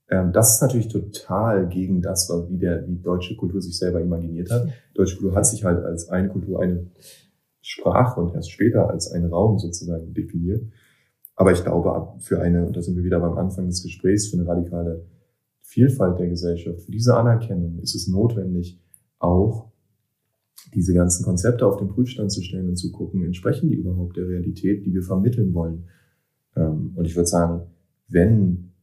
[0.07, 4.67] das ist natürlich total gegen das, wie der, wie deutsche Kultur sich selber imaginiert hat.
[4.93, 6.91] Deutsche Kultur hat sich halt als eine Kultur, eine
[7.61, 10.63] Sprache und erst später als einen Raum sozusagen definiert.
[11.35, 14.37] Aber ich glaube, für eine, und da sind wir wieder beim Anfang des Gesprächs, für
[14.37, 15.05] eine radikale
[15.61, 18.79] Vielfalt der Gesellschaft, für diese Anerkennung ist es notwendig,
[19.17, 19.71] auch
[20.73, 24.27] diese ganzen Konzepte auf den Prüfstand zu stellen und zu gucken, entsprechen die überhaupt der
[24.27, 25.85] Realität, die wir vermitteln wollen.
[26.55, 27.67] Ähm, und ich würde sagen,
[28.07, 28.74] wenn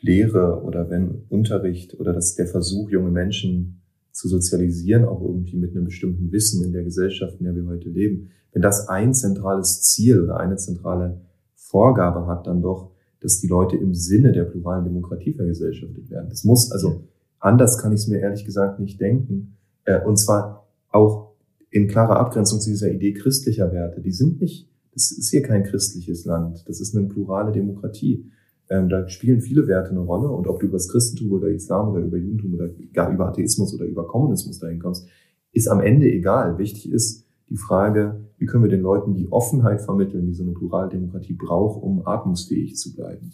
[0.00, 3.82] Lehre oder wenn Unterricht oder das der Versuch, junge Menschen
[4.12, 7.88] zu sozialisieren, auch irgendwie mit einem bestimmten Wissen in der Gesellschaft, in der wir heute
[7.88, 11.20] leben, wenn das ein zentrales Ziel oder eine zentrale
[11.54, 12.90] Vorgabe hat, dann doch,
[13.20, 16.30] dass die Leute im Sinne der pluralen Demokratie vergesellschaftet werden.
[16.30, 17.04] Das muss, also
[17.38, 19.56] anders kann ich es mir ehrlich gesagt nicht denken.
[19.84, 21.30] Äh, und zwar auch
[21.70, 24.00] in klarer Abgrenzung zu dieser Idee christlicher Werte.
[24.00, 28.30] Die sind nicht, das ist hier kein christliches Land, das ist eine plurale Demokratie.
[28.70, 31.88] Ähm, da spielen viele Werte eine Rolle und ob du über das Christentum oder Islam
[31.88, 35.08] oder über Judentum oder gar über Atheismus oder über Kommunismus dahin kommst,
[35.52, 36.56] ist am Ende egal.
[36.56, 40.52] Wichtig ist die Frage, wie können wir den Leuten die Offenheit vermitteln, die so eine
[40.52, 43.32] Pluraldemokratie braucht, um atmungsfähig zu bleiben.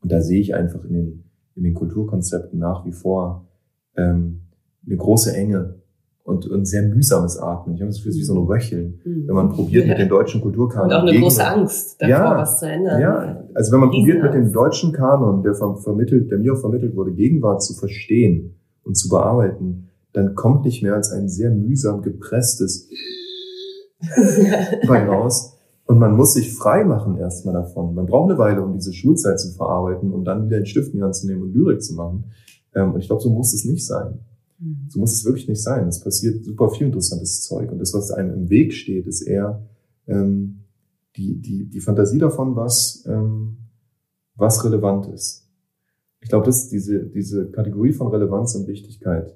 [0.00, 1.24] Und da sehe ich einfach in den,
[1.56, 3.48] in den Kulturkonzepten nach wie vor
[3.96, 4.42] ähm,
[4.86, 5.79] eine große Enge
[6.24, 7.74] und, und sehr mühsames Atmen.
[7.74, 9.26] Ich habe das Gefühl, es ist wie so ein Röcheln, mhm.
[9.26, 10.86] wenn man probiert mit den deutschen Kulturkanon.
[10.86, 13.00] Und auch eine gegen, große Angst davor, ja, was zu ändern.
[13.00, 16.94] Ja, also wenn man probiert mit dem deutschen Kanon, der vermittelt, der mir auch vermittelt
[16.94, 18.54] wurde, Gegenwart zu verstehen
[18.84, 22.88] und zu bearbeiten, dann kommt nicht mehr als ein sehr mühsam gepresstes
[24.86, 25.56] bei raus.
[25.86, 27.94] Und man muss sich frei machen erstmal davon.
[27.94, 30.98] Man braucht eine Weile, um diese Schulzeit zu verarbeiten, um dann wieder den Stift in
[30.98, 32.26] die Hand zu nehmen und Lyrik zu machen.
[32.76, 34.20] Ähm, und ich glaube, so muss es nicht sein.
[34.88, 35.88] So muss es wirklich nicht sein.
[35.88, 37.72] Es passiert super viel interessantes Zeug.
[37.72, 39.66] Und das, was einem im Weg steht, ist eher
[40.06, 40.64] ähm,
[41.16, 43.56] die, die, die Fantasie davon, was, ähm,
[44.34, 45.48] was relevant ist.
[46.20, 49.34] Ich glaube, dass diese, diese Kategorie von Relevanz und Wichtigkeit,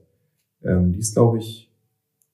[0.62, 1.72] ähm, die ist, glaube ich,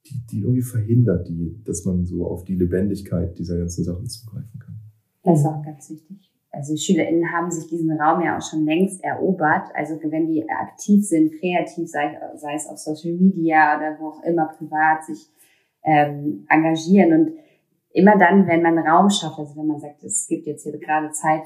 [0.06, 4.58] die, die irgendwie verhindert die, dass man so auf die Lebendigkeit dieser ganzen Sachen zugreifen
[4.58, 4.80] kann.
[5.22, 6.29] Das ist auch ganz wichtig.
[6.60, 9.68] Also die SchülerInnen haben sich diesen Raum ja auch schon längst erobert.
[9.74, 14.22] Also wenn die aktiv sind, kreativ, sei, sei es auf Social Media oder wo auch
[14.24, 15.26] immer privat sich
[15.82, 17.32] ähm, engagieren und
[17.92, 21.10] immer dann, wenn man Raum schafft, also wenn man sagt, es gibt jetzt hier gerade
[21.12, 21.44] Zeit,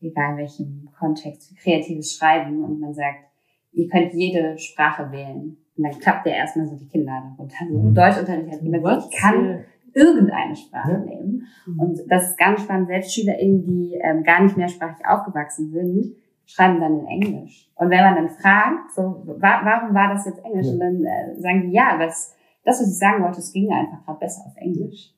[0.00, 3.26] egal in welchem Kontext, für kreatives Schreiben und man sagt,
[3.72, 5.56] ihr könnt jede Sprache wählen.
[5.76, 7.64] Und dann klappt ja erstmal so die Kinder darunter.
[7.70, 7.94] So mhm.
[7.94, 10.98] Deutschunterricht hat jemand, ich kann irgendeine Sprache ja.
[10.98, 11.46] nehmen.
[11.78, 12.88] Und das ist ganz spannend.
[12.88, 16.16] Selbst SchülerInnen, die ähm, gar nicht mehrsprachig aufgewachsen sind,
[16.46, 17.70] schreiben dann in Englisch.
[17.74, 20.66] Und wenn man dann fragt, so, wa warum war das jetzt Englisch?
[20.66, 20.72] Ja.
[20.72, 22.34] Und dann äh, sagen die, ja, was,
[22.64, 25.14] das, was ich sagen wollte, es ging einfach gerade besser auf Englisch.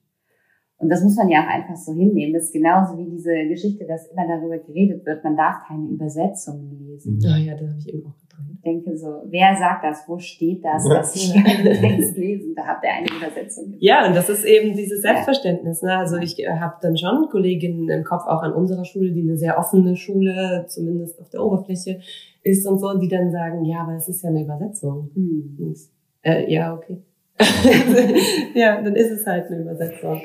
[0.78, 2.32] Und das muss man ja auch einfach so hinnehmen.
[2.32, 6.78] Das ist genauso wie diese Geschichte, dass immer darüber geredet wird, man darf keine Übersetzungen
[6.80, 7.18] lesen.
[7.26, 8.16] Ah ja, da habe ich eben auch
[8.64, 10.04] denke so, wer sagt das?
[10.06, 13.74] Wo steht das, dass ich Text lesen darf, der eine Übersetzung?
[13.78, 15.82] Ja, und das ist eben dieses Selbstverständnis.
[15.82, 15.96] Ne?
[15.96, 19.36] Also ich äh, habe dann schon Kolleginnen im Kopf, auch an unserer Schule, die eine
[19.36, 22.00] sehr offene Schule, zumindest auf der Oberfläche
[22.42, 25.10] ist und so, die dann sagen, ja, aber es ist ja eine Übersetzung.
[25.14, 25.74] Hm.
[26.22, 26.98] Äh, ja, okay.
[28.54, 30.20] ja, dann ist es halt eine Übersetzung.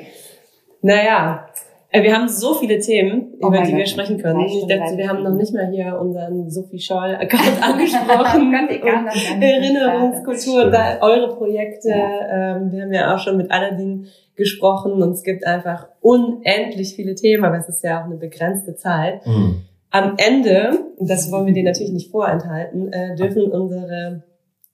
[0.82, 1.46] Naja,
[1.92, 3.78] wir haben so viele Themen, oh über die Gott.
[3.78, 4.40] wir sprechen können.
[4.40, 8.52] Ich dachte, wir haben noch nicht mal hier unseren Sophie Scholl-Account angesprochen.
[9.40, 11.90] Erinnerungskultur, da, eure Projekte.
[11.90, 12.56] Ja.
[12.56, 17.14] Ähm, wir haben ja auch schon mit Aladdin gesprochen und es gibt einfach unendlich viele
[17.14, 19.26] Themen, aber es ist ja auch eine begrenzte Zeit.
[19.26, 19.62] Mhm.
[19.90, 24.24] Am Ende, das wollen wir dir natürlich nicht vorenthalten, äh, dürfen unsere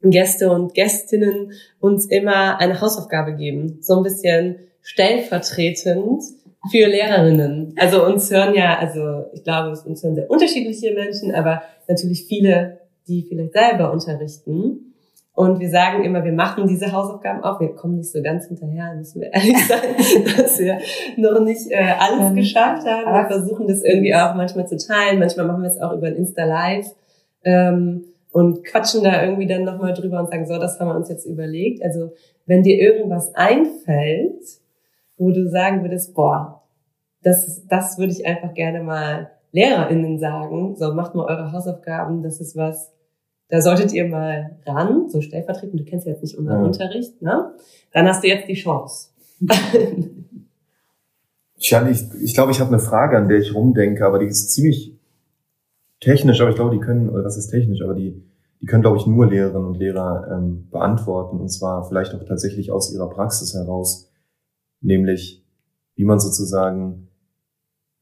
[0.03, 3.79] Gäste und Gästinnen uns immer eine Hausaufgabe geben.
[3.83, 6.25] So ein bisschen stellvertretend
[6.71, 7.75] für Lehrerinnen.
[7.77, 12.79] Also uns hören ja, also ich glaube, uns hören sehr unterschiedliche Menschen, aber natürlich viele,
[13.09, 14.93] die vielleicht selber unterrichten.
[15.35, 17.59] Und wir sagen immer, wir machen diese Hausaufgaben auch.
[17.59, 19.97] Wir kommen nicht so ganz hinterher, müssen wir ehrlich sein,
[20.37, 20.79] dass wir
[21.17, 23.13] noch nicht äh, alles geschafft haben.
[23.13, 25.19] Wir versuchen das irgendwie auch manchmal zu teilen.
[25.19, 26.87] Manchmal machen wir es auch über ein Insta Live.
[27.45, 31.09] Ähm, und quatschen da irgendwie dann nochmal drüber und sagen, so, das haben wir uns
[31.09, 31.83] jetzt überlegt.
[31.83, 32.13] Also
[32.47, 34.41] wenn dir irgendwas einfällt,
[35.23, 36.63] wo du sagen würdest, boah,
[37.23, 40.75] das, das würde ich einfach gerne mal LehrerInnen sagen.
[40.77, 42.93] So, macht mal eure Hausaufgaben, das ist was,
[43.49, 46.67] da solltet ihr mal ran, so stellvertretend, du kennst ja jetzt nicht unseren ja.
[46.67, 47.53] Unterricht, ne?
[47.93, 49.11] Dann hast du jetzt die Chance.
[51.61, 54.51] Tja, ich, ich glaube, ich habe eine Frage, an der ich rumdenke, aber die ist
[54.51, 54.99] ziemlich
[56.01, 58.21] technisch, aber ich glaube, die können, oder was ist technisch, aber die,
[58.61, 62.73] die können, glaube ich, nur Lehrerinnen und Lehrer ähm, beantworten, und zwar vielleicht auch tatsächlich
[62.73, 64.12] aus ihrer Praxis heraus
[64.83, 65.43] nämlich
[65.95, 67.09] wie man sozusagen,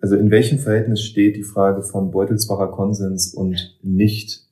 [0.00, 4.48] also in welchem Verhältnis steht die Frage von Beutelsbacher Konsens und nicht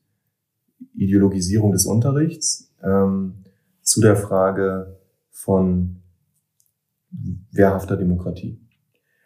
[0.94, 3.44] Ideologisierung des Unterrichts ähm,
[3.82, 4.98] zu der Frage
[5.30, 6.02] von
[7.50, 8.60] wehrhafter Demokratie.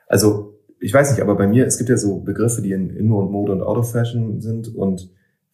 [0.06, 3.20] Also ich weiß nicht, aber bei mir, es gibt ja so Begriffe, die in Inno
[3.20, 5.10] und Mode und Out of Fashion sind und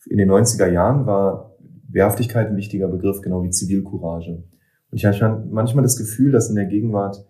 [0.06, 1.56] in den 90er Jahren war
[1.88, 4.44] Wehrhaftigkeit ein wichtiger Begriff, genau wie Zivilcourage.
[4.90, 7.27] Und ich habe manchmal das Gefühl, dass in der Gegenwart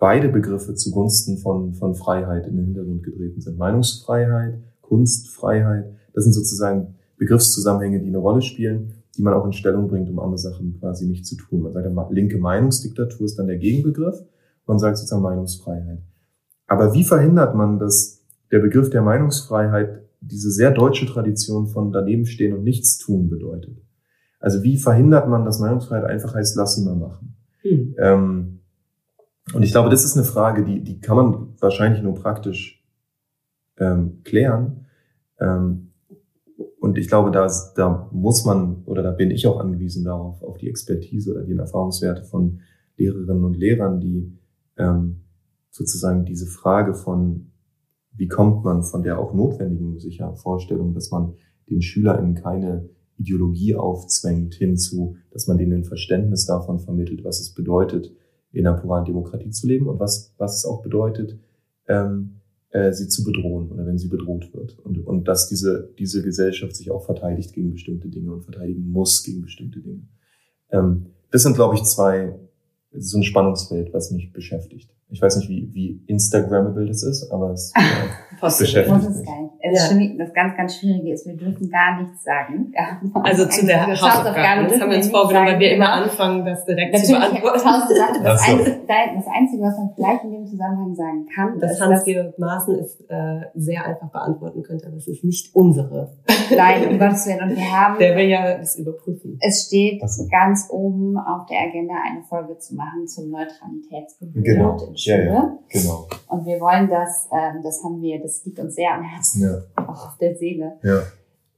[0.00, 3.58] beide Begriffe zugunsten von, von Freiheit in den Hintergrund getreten sind.
[3.58, 5.84] Meinungsfreiheit, Kunstfreiheit,
[6.14, 10.18] das sind sozusagen Begriffszusammenhänge, die eine Rolle spielen, die man auch in Stellung bringt, um
[10.18, 11.62] andere Sachen quasi nicht zu tun.
[11.62, 14.24] Man sagt, linke Meinungsdiktatur ist dann der Gegenbegriff.
[14.66, 15.98] Man sagt sozusagen Meinungsfreiheit.
[16.66, 22.24] Aber wie verhindert man, dass der Begriff der Meinungsfreiheit diese sehr deutsche Tradition von daneben
[22.24, 23.76] stehen und nichts tun bedeutet?
[24.38, 27.36] Also wie verhindert man, dass Meinungsfreiheit einfach heißt, lass sie mal machen?
[27.62, 27.94] Mhm.
[27.98, 28.59] Ähm,
[29.54, 32.84] und ich glaube, das ist eine Frage, die, die kann man wahrscheinlich nur praktisch
[33.78, 34.86] ähm, klären.
[35.38, 35.92] Ähm,
[36.78, 40.58] und ich glaube, da, da muss man oder da bin ich auch angewiesen darauf, auf
[40.58, 42.60] die Expertise oder die Erfahrungswerte von
[42.96, 44.38] Lehrerinnen und Lehrern, die
[44.76, 45.22] ähm,
[45.70, 47.52] sozusagen diese Frage von,
[48.12, 51.34] wie kommt man von der auch notwendigen sicher Vorstellung, dass man
[51.68, 57.54] den SchülerInnen keine Ideologie aufzwängt, hinzu, dass man denen ein Verständnis davon vermittelt, was es
[57.54, 58.12] bedeutet,
[58.52, 61.38] in einer pluralen Demokratie zu leben und was, was es auch bedeutet,
[61.88, 62.40] ähm,
[62.70, 64.78] äh, sie zu bedrohen oder wenn sie bedroht wird.
[64.78, 69.22] Und, und dass diese, diese Gesellschaft sich auch verteidigt gegen bestimmte Dinge und verteidigen muss
[69.22, 70.02] gegen bestimmte Dinge.
[70.70, 72.34] Ähm, das sind, glaube ich, zwei,
[72.92, 74.90] so ein Spannungsfeld, was mich beschäftigt.
[75.12, 79.50] Ich weiß nicht, wie, wie Instagrammable das ist, aber es äh, beschäftigt das ist geil.
[79.62, 79.98] Es ja.
[80.16, 82.72] das ganz, ganz Schwierige ist, wir dürfen gar nichts sagen.
[82.74, 82.98] Ja.
[83.24, 86.94] Also zu der Hausaufgabe, das haben wir uns vorgenommen, weil wir immer anfangen, das direkt
[86.94, 87.58] Natürlich, zu beantworten.
[87.60, 88.52] Sachen, das, so.
[88.52, 92.78] Einzige, das Einzige, was man vielleicht in dem Zusammenhang sagen kann, dass ist, Hans-Georg Maaßen
[92.78, 96.16] es äh, sehr einfach beantworten könnte, aber es ist nicht unsere.
[96.56, 97.50] Nein, um Gottes Willen.
[97.50, 97.98] Und wir haben...
[97.98, 99.38] Der will ja das überprüfen.
[99.40, 100.00] Es steht
[100.30, 104.44] ganz oben auf der Agenda, eine Folge zu machen zum Neutralitätsgebot.
[104.44, 106.08] Genau Ja, ja, genau.
[106.28, 109.58] Und wir wollen das, ähm, das haben wir, das liegt uns sehr am Herzen, Ja,
[109.84, 110.78] auch auf der Seele.
[110.82, 111.00] ja.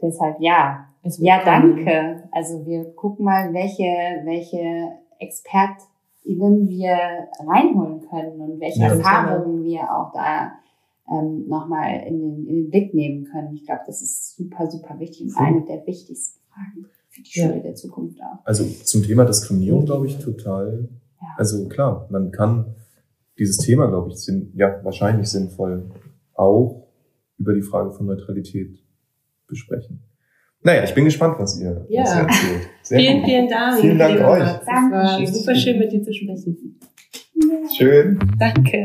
[0.01, 0.89] Deshalb ja.
[1.05, 1.77] Es wird Ja, kommen.
[1.85, 2.23] danke.
[2.33, 3.85] Also wir gucken mal, welche,
[4.25, 6.97] welche ExpertInnen wir
[7.47, 8.89] reinholen können und welche Ja.
[8.95, 10.53] Erfahrungen wir auch da
[11.11, 13.55] ähm, nochmal in den, in den Blick nehmen können.
[13.55, 15.47] Ich glaube, das ist super, super wichtig und Voll.
[15.47, 17.49] eine der wichtigsten Fragen für die Ja.
[17.49, 18.45] Schule der Zukunft auch.
[18.45, 20.89] Also zum Thema Diskriminierung glaube ich total.
[21.21, 21.27] Ja.
[21.37, 22.75] Also klar, man kann
[23.39, 25.91] dieses Thema, glaube ich, sinn, ja, wahrscheinlich sinnvoll
[26.35, 26.87] auch
[27.39, 28.79] über die Frage von Neutralität
[29.47, 30.01] besprechen.
[30.65, 32.03] Naja, ich bin gespannt, was ihr, Ja.
[32.03, 32.69] was ihr erzählt.
[32.83, 33.25] Sehr Vielen, gut.
[33.29, 33.81] vielen Dank.
[33.81, 34.39] Vielen Dank euch.
[34.39, 34.61] Mats.
[34.63, 35.35] Es war Dankeschön.
[35.35, 36.79] super schön, mit dir zu sprechen.
[37.77, 38.19] Schön.
[38.39, 38.85] Danke.